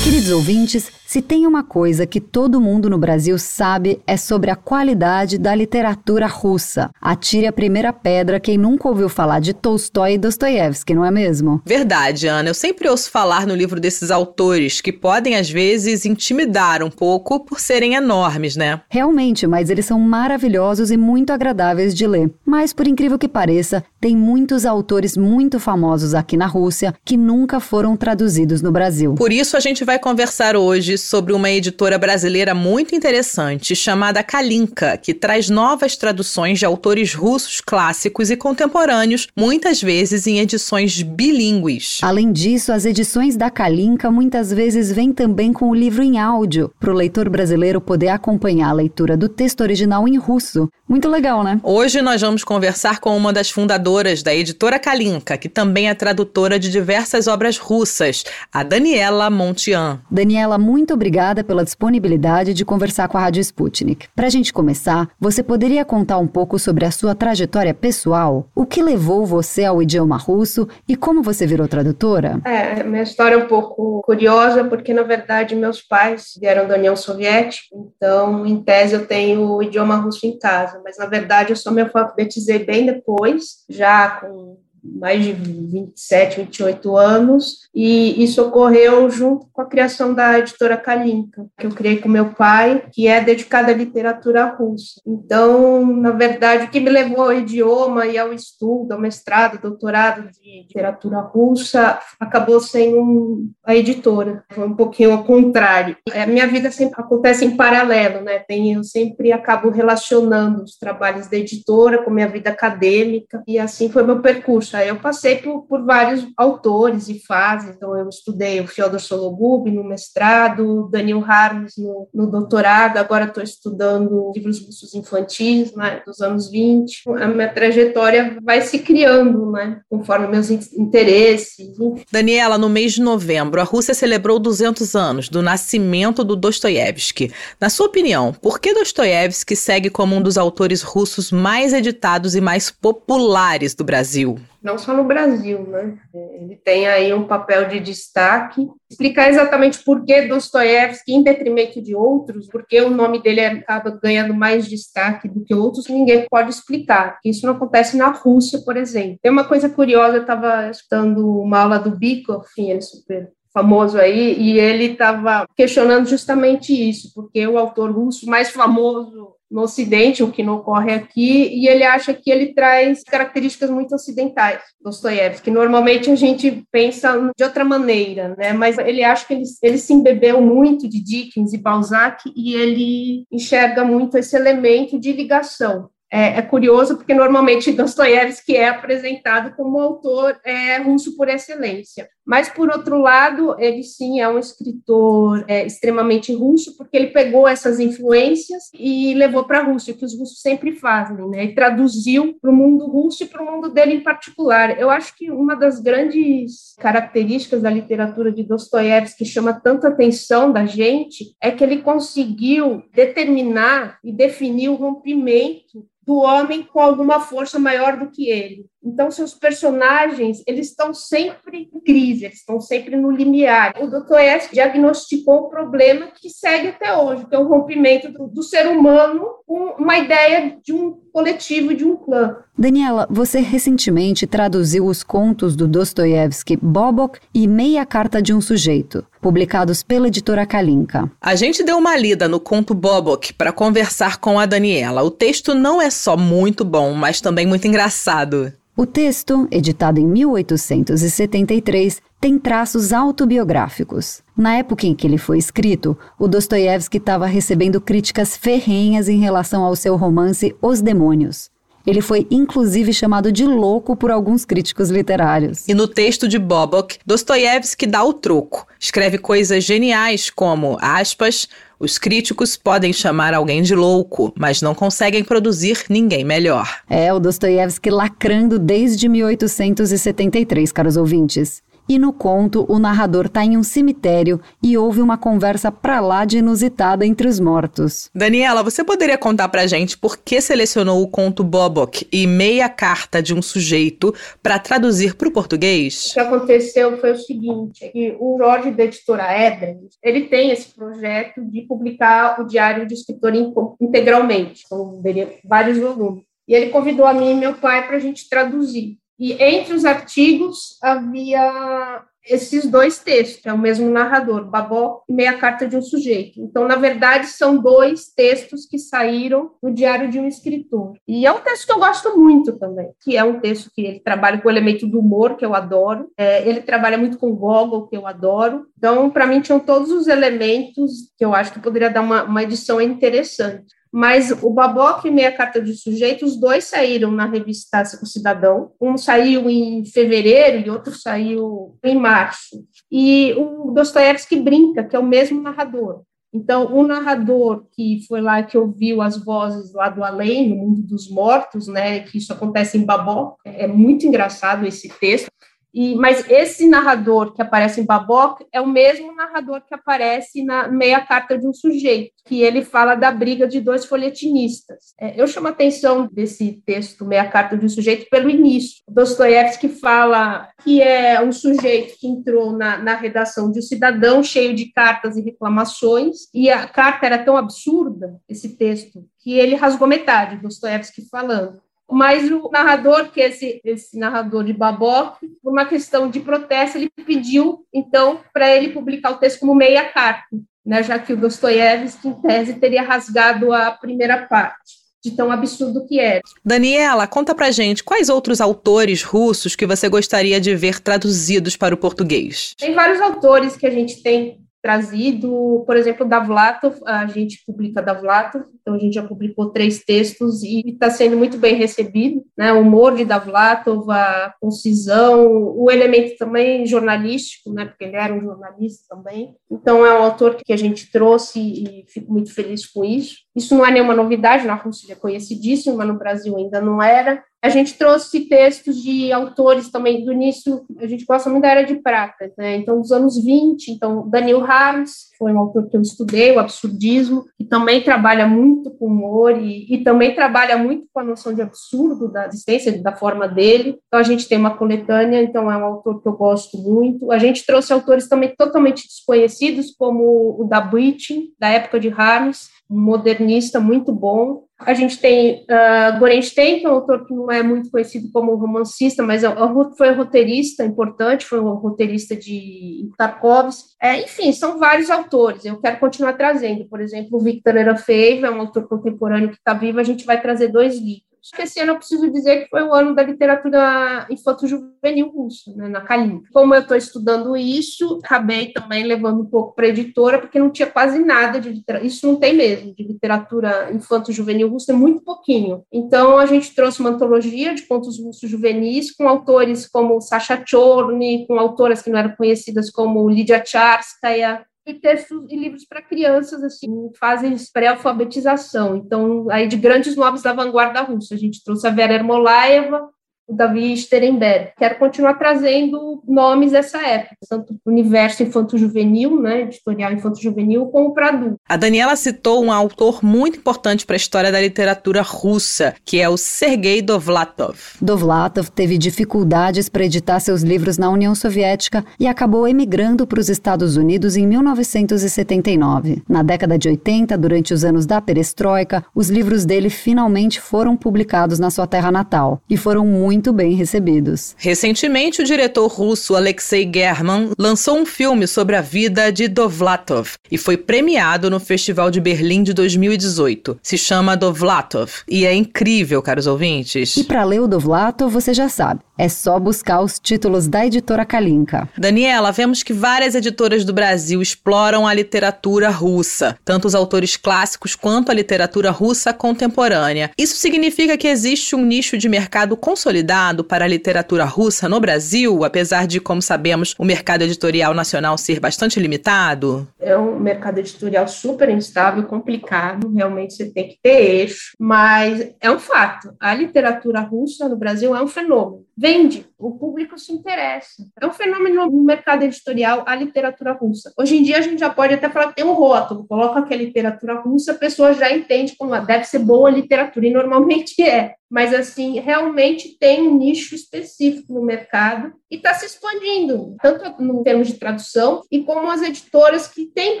[0.28, 4.54] Queridos ouvintes, se tem uma coisa que todo mundo no Brasil sabe é sobre a
[4.54, 6.90] qualidade da literatura russa.
[7.00, 11.62] Atire a primeira pedra quem nunca ouviu falar de Tolstói e Dostoiévski, não é mesmo?
[11.64, 12.50] Verdade, Ana.
[12.50, 17.40] Eu sempre ouço falar no livro desses autores que podem às vezes intimidar um pouco
[17.40, 18.82] por serem enormes, né?
[18.90, 22.30] Realmente, mas eles são maravilhosos e muito agradáveis de ler.
[22.44, 27.60] Mas por incrível que pareça, tem muitos autores muito famosos aqui na Rússia que nunca
[27.60, 29.14] foram traduzidos no Brasil.
[29.14, 30.17] Por isso a gente vai conversar
[30.56, 37.14] hoje sobre uma editora brasileira muito interessante chamada Kalinka, que traz novas traduções de autores
[37.14, 41.98] russos clássicos e contemporâneos, muitas vezes em edições bilíngues.
[42.02, 46.72] Além disso, as edições da Kalinka muitas vezes vêm também com o livro em áudio,
[46.80, 50.68] para o leitor brasileiro poder acompanhar a leitura do texto original em russo.
[50.88, 51.60] Muito legal, né?
[51.62, 56.58] Hoje nós vamos conversar com uma das fundadoras da editora Kalinka, que também é tradutora
[56.58, 60.00] de diversas obras russas, a Daniela Montian.
[60.10, 64.08] Daniela, muito obrigada pela disponibilidade de conversar com a Rádio Sputnik.
[64.16, 68.48] Para a gente começar, você poderia contar um pouco sobre a sua trajetória pessoal?
[68.54, 72.40] O que levou você ao idioma russo e como você virou tradutora?
[72.44, 76.96] É, minha história é um pouco curiosa, porque na verdade meus pais vieram da União
[76.96, 81.56] Soviética, então em tese eu tenho o idioma russo em casa, mas na verdade eu
[81.56, 84.56] só me alfabetizei bem depois, já com
[84.96, 91.46] mais de 27, 28 anos, e isso ocorreu junto com a criação da editora Kalinka,
[91.58, 95.00] que eu criei com meu pai, que é dedicada à literatura russa.
[95.06, 100.30] Então, na verdade, o que me levou ao idioma e ao estudo, ao mestrado, doutorado
[100.30, 104.44] de literatura russa, acabou sendo a editora.
[104.50, 105.96] Foi um pouquinho ao contrário.
[106.12, 108.38] A minha vida sempre acontece em paralelo, né?
[108.40, 113.90] Tem, eu sempre acabo relacionando os trabalhos da editora com minha vida acadêmica, e assim
[113.90, 118.66] foi meu percurso eu passei por, por vários autores e fases, então eu estudei o
[118.66, 125.74] Fyodor Sologub no mestrado, Daniel Harms no, no doutorado, agora estou estudando livros russos infantis,
[125.74, 127.02] né, dos anos 20.
[127.20, 131.76] A minha trajetória vai se criando, né, conforme meus interesses.
[132.10, 137.32] Daniela, no mês de novembro, a Rússia celebrou 200 anos do nascimento do Dostoiévski.
[137.60, 142.40] Na sua opinião, por que Dostoiévski segue como um dos autores russos mais editados e
[142.40, 144.38] mais populares do Brasil?
[144.62, 145.98] Não só no Brasil, né?
[146.12, 148.68] Ele tem aí um papel de destaque.
[148.90, 154.34] Explicar exatamente por que Dostoiévski, em detrimento de outros, porque o nome dele acaba ganhando
[154.34, 157.18] mais destaque do que outros, ninguém pode explicar.
[157.24, 159.18] Isso não acontece na Rússia, por exemplo.
[159.22, 163.30] Tem uma coisa curiosa, eu estava estudando uma aula do Bikov, enfim, ele é super
[163.52, 169.62] famoso aí, e ele estava questionando justamente isso, porque o autor russo mais famoso no
[169.62, 174.60] Ocidente, o que não ocorre aqui, e ele acha que ele traz características muito ocidentais,
[174.80, 175.50] Dostoiévski.
[175.50, 178.52] Normalmente a gente pensa de outra maneira, né?
[178.52, 183.24] mas ele acha que ele, ele se embebeu muito de Dickens e Balzac e ele
[183.32, 189.78] enxerga muito esse elemento de ligação é, é, curioso porque normalmente Dostoiévski é apresentado como
[189.78, 192.08] autor é, russo por excelência.
[192.28, 197.48] Mas, por outro lado, ele sim é um escritor é, extremamente russo, porque ele pegou
[197.48, 201.44] essas influências e levou para a Rússia, que os russos sempre fazem, né?
[201.44, 204.78] e traduziu para o mundo russo e para o mundo dele em particular.
[204.78, 210.52] Eu acho que uma das grandes características da literatura de Dostoiévski que chama tanta atenção
[210.52, 217.20] da gente é que ele conseguiu determinar e definir o rompimento do homem com alguma
[217.20, 218.64] força maior do que ele.
[218.82, 223.74] Então, seus personagens, eles estão sempre em crise, eles estão sempre no limiar.
[223.80, 224.18] O Dr.
[224.18, 228.68] S diagnosticou um problema que segue até hoje, que é o rompimento do, do ser
[228.68, 232.36] humano com uma ideia de um coletivo, de um clã.
[232.56, 239.04] Daniela, você recentemente traduziu os contos do Dostoiévski Bobok e Meia Carta de um Sujeito,
[239.20, 241.10] publicados pela editora Kalinka.
[241.20, 245.02] A gente deu uma lida no conto Bobok para conversar com a Daniela.
[245.02, 248.52] O texto não é só muito bom, mas também muito engraçado.
[248.76, 254.22] O texto, editado em 1873, tem traços autobiográficos.
[254.36, 259.64] Na época em que ele foi escrito, o Dostoiévski estava recebendo críticas ferrenhas em relação
[259.64, 261.50] ao seu romance Os Demônios.
[261.86, 265.66] Ele foi inclusive chamado de louco por alguns críticos literários.
[265.66, 268.66] E no texto de Bobok, Dostoiévski dá o troco.
[268.78, 271.48] Escreve coisas geniais como, aspas,
[271.80, 276.68] os críticos podem chamar alguém de louco, mas não conseguem produzir ninguém melhor.
[276.90, 281.62] É o Dostoiévski lacrando desde 1873, caros ouvintes.
[281.88, 286.26] E no conto, o narrador está em um cemitério e ouve uma conversa pra lá
[286.26, 288.10] de inusitada entre os mortos.
[288.14, 293.22] Daniela, você poderia contar pra gente por que selecionou o conto Bobok e meia carta
[293.22, 296.10] de um sujeito para traduzir para o português?
[296.10, 300.74] O que aconteceu foi o seguinte, que o Jorge da editora Edren, ele tem esse
[300.74, 303.32] projeto de publicar o Diário de Escritor
[303.80, 305.00] integralmente, são
[305.42, 306.24] vários volumes.
[306.46, 308.98] E ele convidou a mim e meu pai para a gente traduzir.
[309.18, 315.38] E entre os artigos havia esses dois textos, é o mesmo narrador, Babó e Meia
[315.38, 316.40] Carta de um Sujeito.
[316.40, 320.92] Então, na verdade, são dois textos que saíram no Diário de um Escritor.
[321.06, 324.00] E é um texto que eu gosto muito também, que é um texto que ele
[324.00, 327.86] trabalha com o elemento do humor, que eu adoro, é, ele trabalha muito com Gogol,
[327.86, 328.66] que eu adoro.
[328.76, 332.42] Então, para mim, tinham todos os elementos que eu acho que poderia dar uma, uma
[332.42, 333.77] edição interessante.
[333.90, 338.72] Mas o Baboca e Meia Carta de Sujeito, os dois saíram na revista O Cidadão.
[338.80, 342.64] Um saiu em fevereiro e outro saiu em março.
[342.90, 346.02] E o Dostoiévski brinca, que é o mesmo narrador.
[346.32, 350.82] Então, o narrador que foi lá que ouviu as vozes lá do além, no mundo
[350.82, 355.30] dos mortos, né, que isso acontece em Babó, é muito engraçado esse texto.
[355.72, 360.68] E, mas esse narrador que aparece em Babok é o mesmo narrador que aparece na
[360.68, 364.94] meia carta de um sujeito, que ele fala da briga de dois folhetinistas.
[364.98, 368.82] É, eu chamo a atenção desse texto, meia carta de um sujeito, pelo início.
[368.88, 374.54] Dostoiévski fala que é um sujeito que entrou na, na redação de um cidadão cheio
[374.54, 379.86] de cartas e reclamações, e a carta era tão absurda, esse texto, que ele rasgou
[379.86, 381.60] metade, Dostoiévski falando
[381.90, 386.78] mas o narrador, que é esse, esse narrador de Babok, por uma questão de protesto,
[386.78, 390.28] ele pediu, então, para ele publicar o texto como meia carta,
[390.64, 395.86] né, já que o Dostoiévski, em tese, teria rasgado a primeira parte de tão absurdo
[395.86, 396.20] que era.
[396.44, 401.74] Daniela, conta pra gente quais outros autores russos que você gostaria de ver traduzidos para
[401.74, 402.54] o português.
[402.58, 407.80] Tem vários autores que a gente tem trazido, por exemplo, da Vlatov, a gente publica
[407.80, 412.22] da Vlatov, então a gente já publicou três textos e está sendo muito bem recebido,
[412.36, 418.12] né, o humor de Davlatov, a concisão, o elemento também jornalístico, né, porque ele era
[418.12, 422.66] um jornalista também, então é um autor que a gente trouxe e fico muito feliz
[422.66, 423.16] com isso.
[423.34, 427.22] Isso não é nenhuma novidade, na Rússia é conhecidíssimo, mas no Brasil ainda não era,
[427.40, 431.62] a gente trouxe textos de autores também do início, a gente gosta muito da Era
[431.62, 432.56] de Prata, né?
[432.56, 437.24] Então, dos anos 20, então, Daniel Harms, foi um autor que eu estudei, o absurdismo,
[437.36, 441.40] que também trabalha muito com humor e, e também trabalha muito com a noção de
[441.40, 443.78] absurdo da existência, da forma dele.
[443.86, 447.12] Então, a gente tem uma coletânea, então é um autor que eu gosto muito.
[447.12, 452.48] A gente trouxe autores também totalmente desconhecidos, como o da Buitin, da época de Harms,
[452.68, 454.47] um modernista muito bom.
[454.58, 458.34] A gente tem uh, Gorenstein, que é um autor que não é muito conhecido como
[458.34, 459.28] romancista, mas é,
[459.76, 463.68] foi um roteirista importante, foi um roteirista de Tarkovsky.
[463.80, 465.44] É, enfim, são vários autores.
[465.44, 469.54] Eu quero continuar trazendo, por exemplo, o Victor Erafeev, é um autor contemporâneo que está
[469.54, 471.07] vivo, a gente vai trazer dois livros.
[471.38, 475.80] Esse ano eu preciso dizer que foi o ano da literatura infanto-juvenil russa, né, na
[475.80, 476.28] Kalinka.
[476.32, 480.50] Como eu estou estudando isso, acabei também levando um pouco para a editora, porque não
[480.50, 485.02] tinha quase nada de literatura, isso não tem mesmo, de literatura infanto-juvenil russa, é muito
[485.02, 485.62] pouquinho.
[485.72, 491.26] Então, a gente trouxe uma antologia de contos russos juvenis, com autores como Sasha Chorny,
[491.26, 496.42] com autoras que não eram conhecidas como Lydia Charskaya, e textos e livros para crianças,
[496.42, 498.76] assim, em fases pré-alfabetização.
[498.76, 502.88] Então, aí de grandes nomes da vanguarda russa, a gente trouxe a Vera Ermolaeva,
[503.28, 504.52] o Davi Sterenberg.
[504.58, 510.94] Quero continuar trazendo nomes dessa época, tanto para o universo infanto-juvenil, né, editorial infanto-juvenil, como
[510.94, 511.36] para adulto.
[511.46, 516.08] A Daniela citou um autor muito importante para a história da literatura russa, que é
[516.08, 517.58] o Sergei Dovlatov.
[517.80, 523.28] Dovlatov teve dificuldades para editar seus livros na União Soviética e acabou emigrando para os
[523.28, 526.02] Estados Unidos em 1979.
[526.08, 531.38] Na década de 80, durante os anos da perestroika, os livros dele finalmente foram publicados
[531.38, 534.36] na sua terra natal e foram muito muito bem recebidos.
[534.38, 540.38] Recentemente, o diretor russo Alexei German lançou um filme sobre a vida de Dovlatov e
[540.38, 543.58] foi premiado no Festival de Berlim de 2018.
[543.60, 546.96] Se chama Dovlatov e é incrível, caros ouvintes.
[546.96, 551.04] E para ler o Dovlatov, você já sabe, é só buscar os títulos da editora
[551.04, 551.68] Kalinka.
[551.76, 557.74] Daniela, vemos que várias editoras do Brasil exploram a literatura russa, tanto os autores clássicos
[557.74, 560.12] quanto a literatura russa contemporânea.
[560.16, 564.78] Isso significa que existe um nicho de mercado consolidado consolidado para a literatura russa no
[564.78, 569.66] Brasil, apesar de, como sabemos, o mercado editorial nacional ser bastante limitado?
[569.80, 575.50] É um mercado editorial super instável, complicado, realmente você tem que ter eixo, mas é
[575.50, 576.12] um fato.
[576.20, 578.64] A literatura russa no Brasil é um fenômeno.
[578.76, 580.84] Vende, o público se interessa.
[581.00, 583.92] É um fenômeno no mercado editorial a literatura russa.
[583.96, 586.52] Hoje em dia a gente já pode até falar que tem um rótulo, coloca que
[586.52, 590.82] é literatura russa, a pessoa já entende como ah, deve ser boa literatura, e normalmente
[590.82, 597.02] é mas assim realmente tem um nicho específico no mercado e está se expandindo, tanto
[597.02, 600.00] em termos de tradução e como as editoras que têm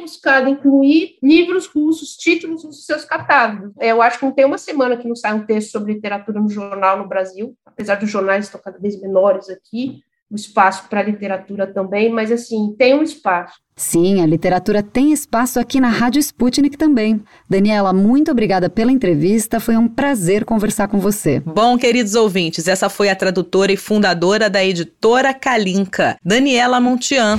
[0.00, 3.72] buscado incluir livros russos, títulos russos seus catálogos.
[3.78, 6.40] É, eu acho que não tem uma semana que não sai um texto sobre literatura
[6.40, 11.00] no jornal no Brasil, apesar dos jornais estão cada vez menores aqui, o espaço para
[11.00, 13.54] a literatura também, mas assim, tem um espaço.
[13.74, 17.22] Sim, a literatura tem espaço aqui na Rádio Sputnik também.
[17.48, 21.40] Daniela, muito obrigada pela entrevista, foi um prazer conversar com você.
[21.40, 27.38] Bom, queridos ouvintes, essa foi a tradutora e fundadora da editora Kalinka, Daniela Montian.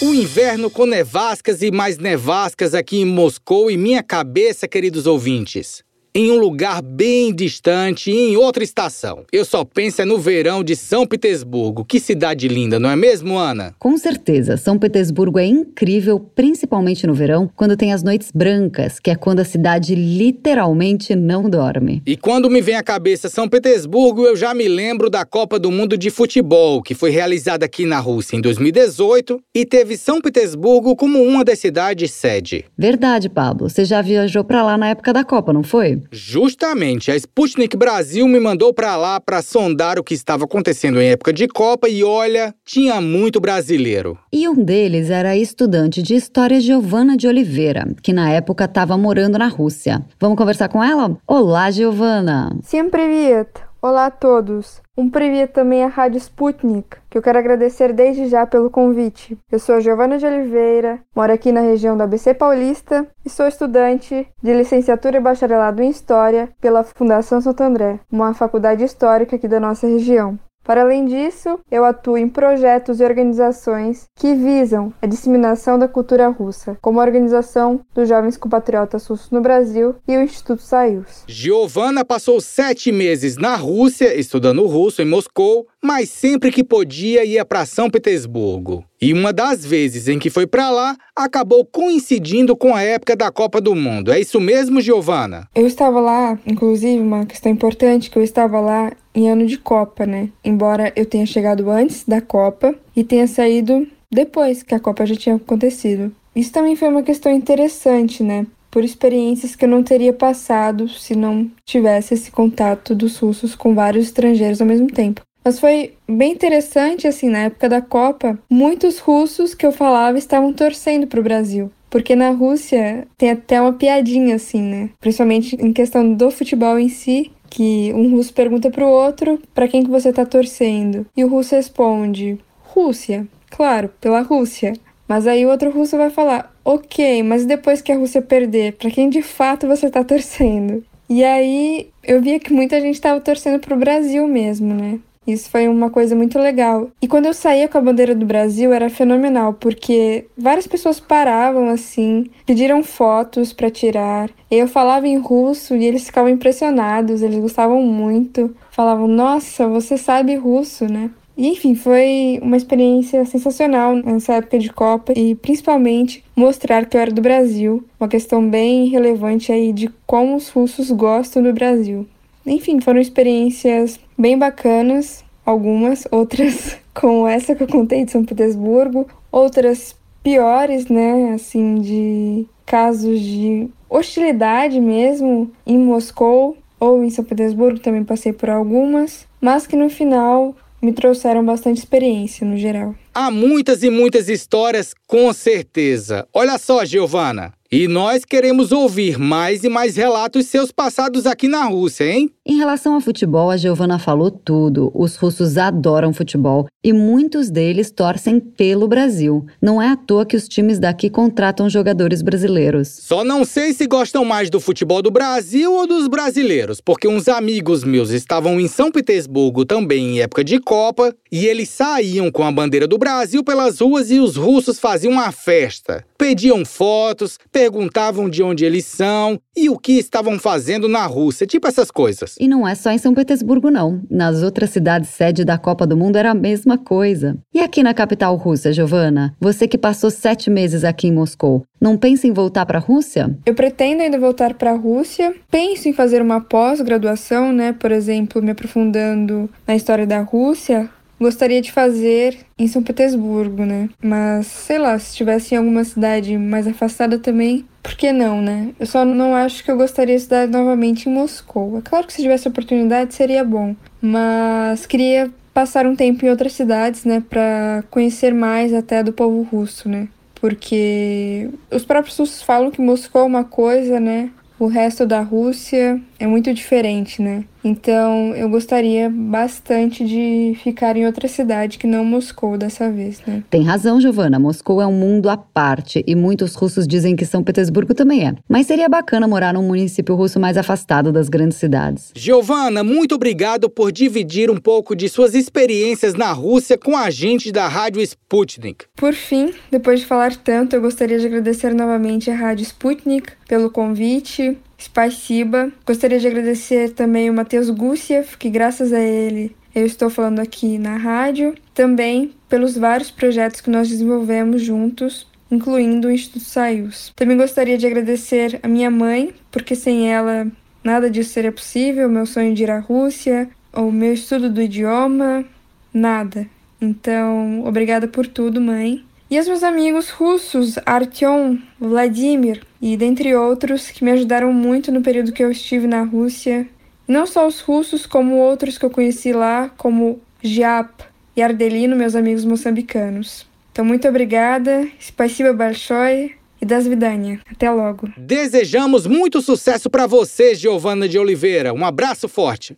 [0.00, 5.84] O inverno com nevascas e mais nevascas aqui em Moscou e minha cabeça, queridos ouvintes
[6.14, 9.24] em um lugar bem distante, em outra estação.
[9.32, 11.84] Eu só penso é no verão de São Petersburgo.
[11.84, 13.74] Que cidade linda, não é mesmo, Ana?
[13.78, 14.56] Com certeza.
[14.56, 19.40] São Petersburgo é incrível, principalmente no verão, quando tem as noites brancas, que é quando
[19.40, 22.02] a cidade literalmente não dorme.
[22.06, 25.70] E quando me vem à cabeça São Petersburgo, eu já me lembro da Copa do
[25.70, 30.96] Mundo de Futebol, que foi realizada aqui na Rússia em 2018 e teve São Petersburgo
[30.96, 32.64] como uma das cidades sede.
[32.76, 33.68] Verdade, Pablo.
[33.68, 35.99] Você já viajou para lá na época da Copa, não foi?
[36.11, 41.09] Justamente, a Sputnik Brasil me mandou para lá para sondar o que estava acontecendo em
[41.09, 44.17] época de Copa e olha, tinha muito brasileiro.
[44.31, 48.97] E um deles era a estudante de história Giovana de Oliveira, que na época estava
[48.97, 50.03] morando na Rússia.
[50.19, 51.17] Vamos conversar com ela?
[51.27, 52.57] Olá, Giovana.
[52.63, 53.68] Всем привет!
[53.82, 54.82] Olá a todos!
[54.94, 59.38] Um previa também à Rádio Sputnik, que eu quero agradecer desde já pelo convite.
[59.50, 63.46] Eu sou a Giovana de Oliveira, moro aqui na região da ABC Paulista e sou
[63.46, 69.48] estudante de licenciatura e bacharelado em História pela Fundação Santo André, uma faculdade histórica aqui
[69.48, 70.38] da nossa região.
[70.70, 76.28] Para além disso, eu atuo em projetos e organizações que visam a disseminação da cultura
[76.28, 81.24] russa, como a Organização dos Jovens Compatriotas Russos no Brasil e o Instituto Saius.
[81.26, 87.44] Giovana passou sete meses na Rússia, estudando russo em Moscou, mas sempre que podia ia
[87.44, 88.84] para São Petersburgo.
[89.02, 93.32] E uma das vezes em que foi para lá acabou coincidindo com a época da
[93.32, 94.12] Copa do Mundo.
[94.12, 95.48] É isso mesmo, Giovana?
[95.54, 100.06] Eu estava lá, inclusive, uma questão importante que eu estava lá em ano de Copa,
[100.06, 100.28] né?
[100.44, 105.14] Embora eu tenha chegado antes da Copa e tenha saído depois que a Copa já
[105.14, 106.12] tinha acontecido.
[106.34, 108.46] Isso também foi uma questão interessante, né?
[108.70, 113.74] Por experiências que eu não teria passado se não tivesse esse contato dos russos com
[113.74, 115.22] vários estrangeiros ao mesmo tempo.
[115.44, 120.52] Mas foi bem interessante, assim, na época da Copa, muitos russos que eu falava estavam
[120.52, 121.70] torcendo para o Brasil.
[121.88, 124.90] Porque na Rússia tem até uma piadinha, assim, né?
[125.00, 129.68] Principalmente em questão do futebol em si, que um russo pergunta para o outro para
[129.68, 131.04] quem que você está torcendo.
[131.16, 133.26] E o russo responde: Rússia.
[133.50, 134.72] Claro, pela Rússia.
[135.08, 138.90] Mas aí o outro russo vai falar: Ok, mas depois que a Rússia perder, para
[138.90, 140.84] quem de fato você está torcendo?
[141.08, 145.00] E aí eu via que muita gente estava torcendo para o Brasil mesmo, né?
[145.32, 146.90] Isso foi uma coisa muito legal.
[147.00, 151.68] E quando eu saía com a bandeira do Brasil era fenomenal, porque várias pessoas paravam
[151.68, 154.30] assim, pediram fotos para tirar.
[154.50, 158.54] Eu falava em russo e eles ficavam impressionados, eles gostavam muito.
[158.70, 161.10] Falavam: "Nossa, você sabe russo, né?"
[161.42, 167.10] Enfim, foi uma experiência sensacional nessa época de Copa e principalmente mostrar que eu era
[167.10, 172.06] do Brasil, uma questão bem relevante aí de como os russos gostam do Brasil.
[172.50, 179.06] Enfim, foram experiências bem bacanas, algumas, outras como essa que eu contei de São Petersburgo,
[179.30, 187.78] outras piores, né, assim, de casos de hostilidade mesmo em Moscou ou em São Petersburgo,
[187.78, 192.96] também passei por algumas, mas que no final me trouxeram bastante experiência no geral.
[193.14, 196.26] Há muitas e muitas histórias, com certeza.
[196.34, 197.52] Olha só, Giovana.
[197.72, 202.28] E nós queremos ouvir mais e mais relatos seus passados aqui na Rússia, hein?
[202.44, 204.90] Em relação ao futebol, a Giovana falou tudo.
[204.92, 209.46] Os russos adoram futebol e muitos deles torcem pelo Brasil.
[209.62, 212.88] Não é à toa que os times daqui contratam jogadores brasileiros.
[212.88, 217.28] Só não sei se gostam mais do futebol do Brasil ou dos brasileiros, porque uns
[217.28, 222.42] amigos meus estavam em São Petersburgo também em época de Copa e eles saíam com
[222.42, 226.04] a bandeira do Brasil pelas ruas e os russos faziam uma festa.
[226.18, 231.68] Pediam fotos, perguntavam de onde eles são e o que estavam fazendo na Rússia, tipo
[231.68, 232.34] essas coisas.
[232.40, 234.00] E não é só em São Petersburgo, não.
[234.10, 237.36] Nas outras cidades sede da Copa do Mundo era a mesma coisa.
[237.52, 239.34] E aqui na capital russa, Giovana?
[239.38, 243.38] Você que passou sete meses aqui em Moscou, não pensa em voltar para a Rússia?
[243.44, 245.34] Eu pretendo ainda voltar para a Rússia.
[245.50, 247.74] Penso em fazer uma pós-graduação, né?
[247.74, 250.88] Por exemplo, me aprofundando na história da Rússia
[251.20, 253.88] gostaria de fazer em São Petersburgo, né?
[254.02, 258.70] Mas sei lá, se estivesse em alguma cidade mais afastada também, por que não, né?
[258.78, 261.78] Eu só não acho que eu gostaria de estudar novamente em Moscou.
[261.78, 266.52] É claro que se tivesse oportunidade seria bom, mas queria passar um tempo em outras
[266.52, 270.08] cidades, né, para conhecer mais até do povo russo, né?
[270.40, 274.30] porque os próprios russos falam que Moscou é uma coisa, né?
[274.58, 277.44] O resto da Rússia é muito diferente, né?
[277.62, 283.42] Então, eu gostaria bastante de ficar em outra cidade que não Moscou dessa vez, né?
[283.50, 284.38] Tem razão, Giovana.
[284.38, 288.34] Moscou é um mundo à parte e muitos russos dizem que São Petersburgo também é.
[288.48, 292.12] Mas seria bacana morar num município russo mais afastado das grandes cidades.
[292.14, 297.52] Giovana, muito obrigado por dividir um pouco de suas experiências na Rússia com a gente
[297.52, 298.86] da Rádio Sputnik.
[298.96, 303.70] Por fim, depois de falar tanto, eu gostaria de agradecer novamente à Rádio Sputnik pelo
[303.70, 305.70] convite Spasiba.
[305.86, 310.78] Gostaria de agradecer também o Matheus Gussiev, que graças a ele eu estou falando aqui
[310.78, 311.54] na rádio.
[311.74, 317.12] Também pelos vários projetos que nós desenvolvemos juntos, incluindo o Instituto Saius.
[317.14, 320.46] Também gostaria de agradecer a minha mãe, porque sem ela
[320.82, 322.08] nada disso seria possível.
[322.08, 325.44] Meu sonho de ir à Rússia, o meu estudo do idioma,
[325.92, 326.46] nada.
[326.80, 329.04] Então, obrigada por tudo, mãe.
[329.29, 335.01] E os meus amigos russos, Artyom, Vladimir e dentre outros, que me ajudaram muito no
[335.01, 336.67] período que eu estive na Rússia.
[337.07, 341.03] E não só os russos, como outros que eu conheci lá, como Jap
[341.35, 343.47] e Ardelino, meus amigos moçambicanos.
[343.71, 347.39] Então, muito obrigada, spasiba большое e das vidania.
[347.51, 348.09] Até logo.
[348.15, 351.73] Desejamos muito sucesso para você, Giovana de Oliveira.
[351.73, 352.77] Um abraço forte.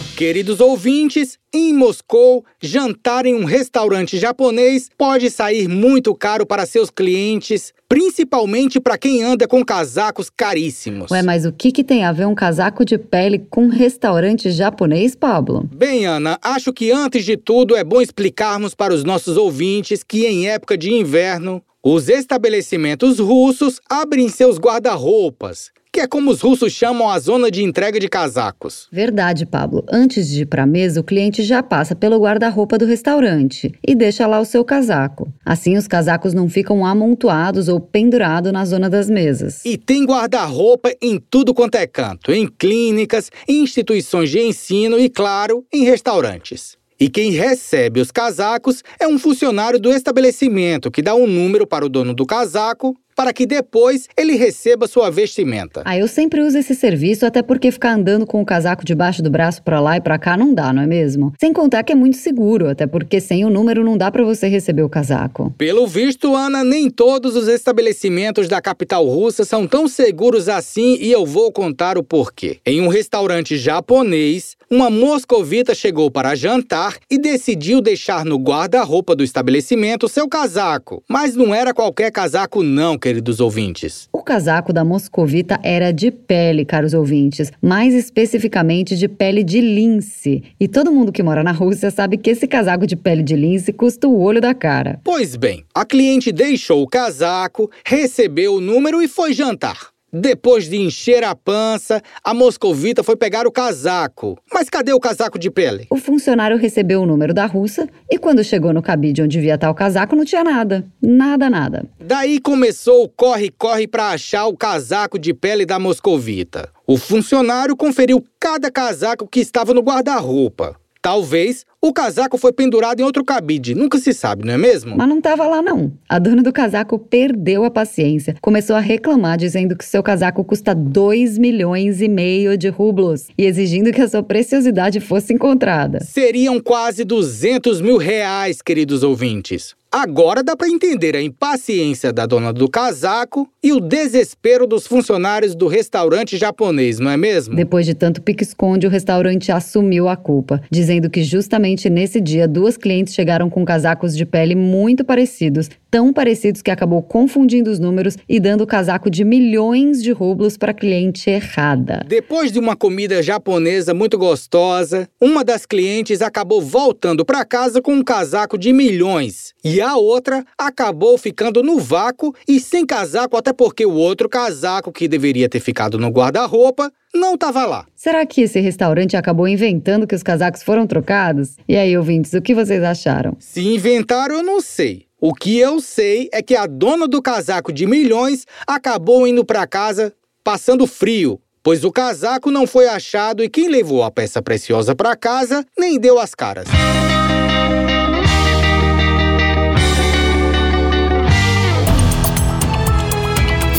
[0.21, 6.91] Queridos ouvintes, em Moscou, jantar em um restaurante japonês pode sair muito caro para seus
[6.91, 11.09] clientes, principalmente para quem anda com casacos caríssimos.
[11.09, 14.51] Ué, mas o que, que tem a ver um casaco de pele com um restaurante
[14.51, 15.67] japonês, Pablo?
[15.75, 20.27] Bem, Ana, acho que antes de tudo é bom explicarmos para os nossos ouvintes que
[20.27, 26.73] em época de inverno, os estabelecimentos russos abrem seus guarda-roupas que é como os russos
[26.73, 28.87] chamam a zona de entrega de casacos.
[28.91, 29.85] Verdade, Pablo.
[29.87, 33.93] Antes de ir para a mesa, o cliente já passa pelo guarda-roupa do restaurante e
[33.93, 35.31] deixa lá o seu casaco.
[35.45, 39.63] Assim, os casacos não ficam amontoados ou pendurados na zona das mesas.
[39.63, 45.07] E tem guarda-roupa em tudo quanto é canto: em clínicas, em instituições de ensino e,
[45.07, 46.81] claro, em restaurantes.
[46.99, 51.85] E quem recebe os casacos é um funcionário do estabelecimento que dá um número para
[51.85, 55.83] o dono do casaco para que depois ele receba sua vestimenta.
[55.85, 59.29] Ah, eu sempre uso esse serviço, até porque ficar andando com o casaco debaixo do
[59.29, 61.31] braço para lá e para cá não dá, não é mesmo?
[61.39, 64.47] Sem contar que é muito seguro, até porque sem o número não dá para você
[64.47, 65.53] receber o casaco.
[65.55, 71.11] Pelo visto, Ana, nem todos os estabelecimentos da capital russa são tão seguros assim e
[71.11, 72.57] eu vou contar o porquê.
[72.65, 79.23] Em um restaurante japonês, uma moscovita chegou para jantar e decidiu deixar no guarda-roupa do
[79.23, 81.03] estabelecimento seu casaco.
[81.07, 84.07] Mas não era qualquer casaco não, querido queridos ouvintes?
[84.13, 90.41] O casaco da moscovita era de pele, caros ouvintes, mais especificamente de pele de lince.
[90.57, 93.73] E todo mundo que mora na Rússia sabe que esse casaco de pele de lince
[93.73, 95.01] custa o olho da cara.
[95.03, 99.90] Pois bem, a cliente deixou o casaco, recebeu o número e foi jantar.
[100.13, 104.37] Depois de encher a pança, a moscovita foi pegar o casaco.
[104.53, 105.87] Mas cadê o casaco de pele?
[105.89, 109.69] O funcionário recebeu o número da russa e quando chegou no cabide onde devia estar
[109.69, 110.85] o casaco, não tinha nada.
[111.01, 111.85] Nada, nada.
[111.97, 116.69] Daí começou o corre-corre para achar o casaco de pele da moscovita.
[116.85, 120.75] O funcionário conferiu cada casaco que estava no guarda-roupa.
[121.01, 124.95] Talvez o casaco foi pendurado em outro cabide, nunca se sabe, não é mesmo?
[124.95, 125.91] Mas não estava lá não.
[126.07, 130.75] A dona do casaco perdeu a paciência, começou a reclamar dizendo que seu casaco custa
[130.75, 136.01] 2 milhões e meio de rublos e exigindo que a sua preciosidade fosse encontrada.
[136.01, 139.73] Seriam quase 200 mil reais, queridos ouvintes.
[139.93, 145.53] Agora dá para entender a impaciência da dona do casaco e o desespero dos funcionários
[145.53, 147.57] do restaurante japonês, não é mesmo?
[147.57, 152.77] Depois de tanto pique-esconde, o restaurante assumiu a culpa, dizendo que justamente nesse dia duas
[152.77, 158.17] clientes chegaram com casacos de pele muito parecidos, tão parecidos que acabou confundindo os números
[158.27, 162.05] e dando o casaco de milhões de rublos para a cliente errada.
[162.07, 167.93] Depois de uma comida japonesa muito gostosa, uma das clientes acabou voltando para casa com
[167.93, 173.51] um casaco de milhões e a outra acabou ficando no vácuo e sem casaco, até
[173.51, 177.85] porque o outro casaco que deveria ter ficado no guarda-roupa não estava lá.
[177.93, 181.57] Será que esse restaurante acabou inventando que os casacos foram trocados?
[181.67, 183.35] E aí, ouvintes, o que vocês acharam?
[183.37, 185.10] Se inventaram, eu não sei.
[185.23, 189.67] O que eu sei é que a dona do casaco de milhões acabou indo para
[189.67, 190.11] casa
[190.43, 195.15] passando frio, pois o casaco não foi achado e quem levou a peça preciosa para
[195.15, 196.65] casa nem deu as caras.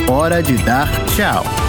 [0.09, 1.62] Hora de dar tchau.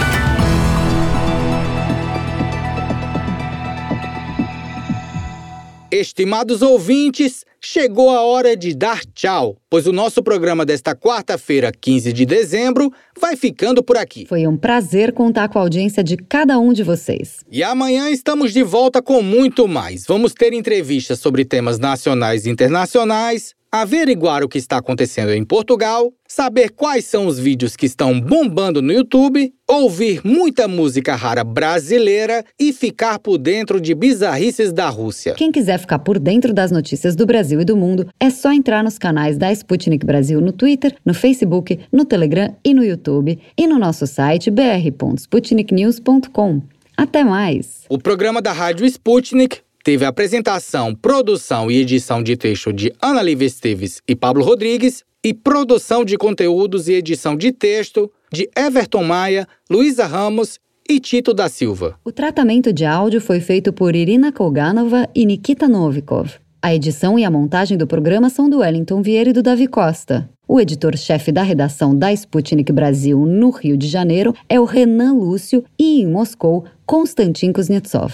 [5.96, 12.12] Estimados ouvintes, chegou a hora de dar tchau, pois o nosso programa desta quarta-feira, 15
[12.12, 14.26] de dezembro, vai ficando por aqui.
[14.26, 17.42] Foi um prazer contar com a audiência de cada um de vocês.
[17.48, 20.04] E amanhã estamos de volta com muito mais.
[20.08, 26.14] Vamos ter entrevistas sobre temas nacionais e internacionais, averiguar o que está acontecendo em Portugal,
[26.28, 32.46] saber quais são os vídeos que estão bombando no YouTube, ouvir muita música rara brasileira
[32.60, 35.34] e ficar por dentro de bizarrices da Rússia.
[35.34, 38.84] Quem quiser ficar por dentro das notícias do Brasil e do mundo, é só entrar
[38.84, 43.66] nos canais da Sputnik Brasil no Twitter, no Facebook, no Telegram e no YouTube e
[43.66, 46.62] no nosso site br.sputniknews.com.
[46.96, 47.86] Até mais!
[47.90, 53.48] O programa da Rádio Sputnik teve apresentação, produção e edição de texto de Ana Lívia
[53.48, 59.48] Esteves e Pablo Rodrigues e produção de conteúdos e edição de texto de Everton Maia,
[59.70, 60.60] Luísa Ramos
[60.90, 61.96] e Tito da Silva.
[62.04, 66.32] O tratamento de áudio foi feito por Irina Kolganova e Nikita Novikov.
[66.62, 70.30] A edição e a montagem do programa são do Wellington Vieira e do Davi Costa.
[70.48, 75.64] O editor-chefe da redação da Sputnik Brasil no Rio de Janeiro é o Renan Lúcio
[75.80, 78.14] e em Moscou, Konstantin Kuznetsov.